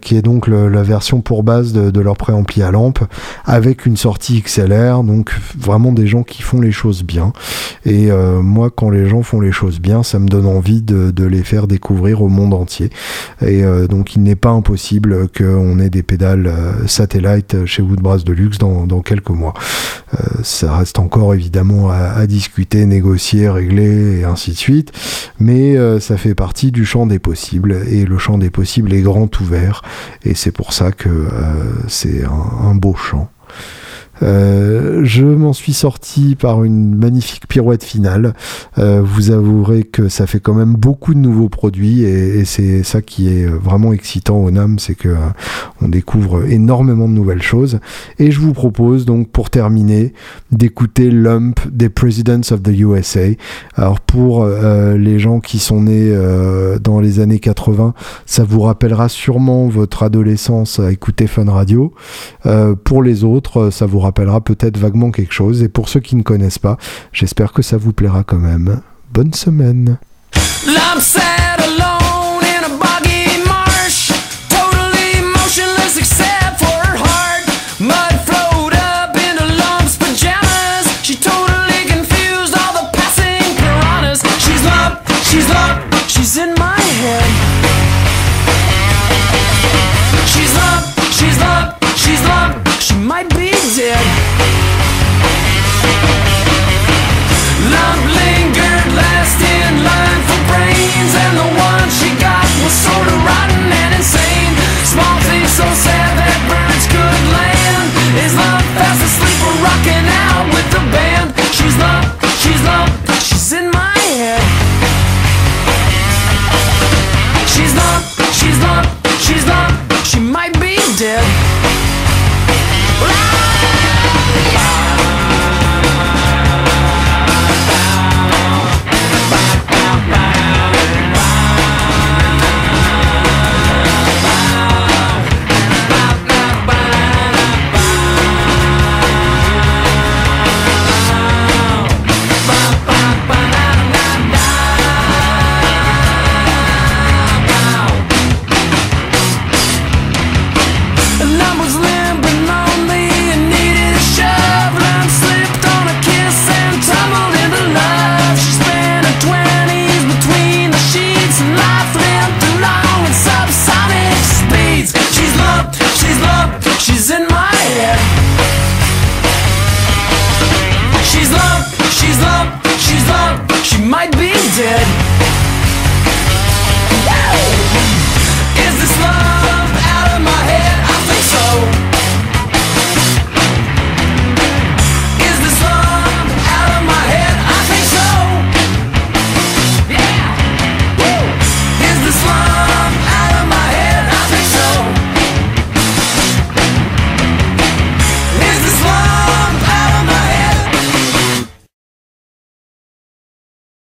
[0.00, 3.00] qui est donc la version pour base de, leur préampli à lampe
[3.44, 5.02] avec une sortie XLR.
[5.02, 7.32] Donc vraiment des gens qui font les choses bien.
[7.84, 11.24] Et euh, moi, quand les gens font les choses bien, ça me donne envie de,
[11.24, 12.90] les faire découvrir au monde entier.
[13.40, 18.24] Et euh, donc, il n'est pas impossible qu'on ait des pédales euh, satellite chez Woodbrass
[18.24, 19.54] Deluxe dans, dans quelques mois.
[20.42, 24.92] ça reste encore évidemment à, discuter, négocier, régler et ainsi de suite.
[25.38, 27.82] Mais ça fait partie du champ des possibles.
[27.88, 29.82] Et le champ des possibles est grand ouvert.
[30.24, 31.26] Et c'est pour ça que
[31.88, 33.30] c'est un beau champ.
[34.22, 38.34] Euh, je m'en suis sorti par une magnifique pirouette finale.
[38.78, 43.00] Euh, vous avouerez que ça fait quand même beaucoup de nouveaux produits et, c'est ça
[43.02, 45.16] qui est vraiment excitant au NAM, c'est que euh,
[45.80, 47.80] on découvre énormément de nouvelles choses.
[48.18, 50.12] Et je vous propose donc pour terminer
[50.52, 53.28] d'écouter Lump des Presidents of the USA.
[53.76, 56.16] Alors pour les gens qui sont nés
[56.82, 57.94] dans les années 80,
[58.26, 61.92] ça vous rappellera sûrement votre adolescence à écouter Fun Radio.
[62.84, 65.62] pour les autres, ça vous rappellera peut-être vaguement quelque chose.
[65.62, 66.78] Et pour ceux qui ne connaissent pas,
[67.12, 68.80] j'espère que ça vous plaira quand même.
[69.12, 69.98] Bonne semaine.